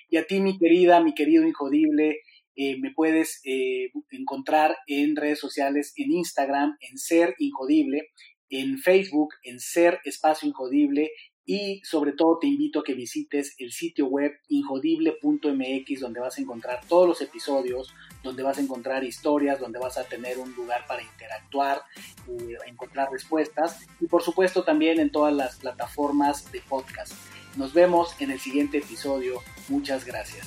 [0.09, 2.17] Y a ti, mi querida, mi querido Injodible,
[2.55, 8.09] eh, me puedes eh, encontrar en redes sociales, en Instagram, en Ser Injodible,
[8.49, 11.11] en Facebook, en Ser Espacio Injodible
[11.47, 16.41] y sobre todo te invito a que visites el sitio web injodible.mx donde vas a
[16.41, 20.85] encontrar todos los episodios, donde vas a encontrar historias, donde vas a tener un lugar
[20.87, 21.81] para interactuar,
[22.27, 27.13] eh, encontrar respuestas y por supuesto también en todas las plataformas de podcast.
[27.55, 29.41] Nos vemos en el siguiente episodio.
[29.69, 30.45] Muchas gracias.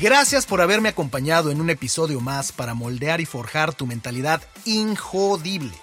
[0.00, 5.74] Gracias por haberme acompañado en un episodio más para moldear y forjar tu mentalidad injodible.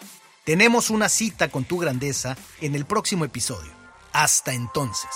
[0.44, 3.79] Tenemos una cita con tu grandeza en el próximo episodio.
[4.14, 5.10] Hasta entonces.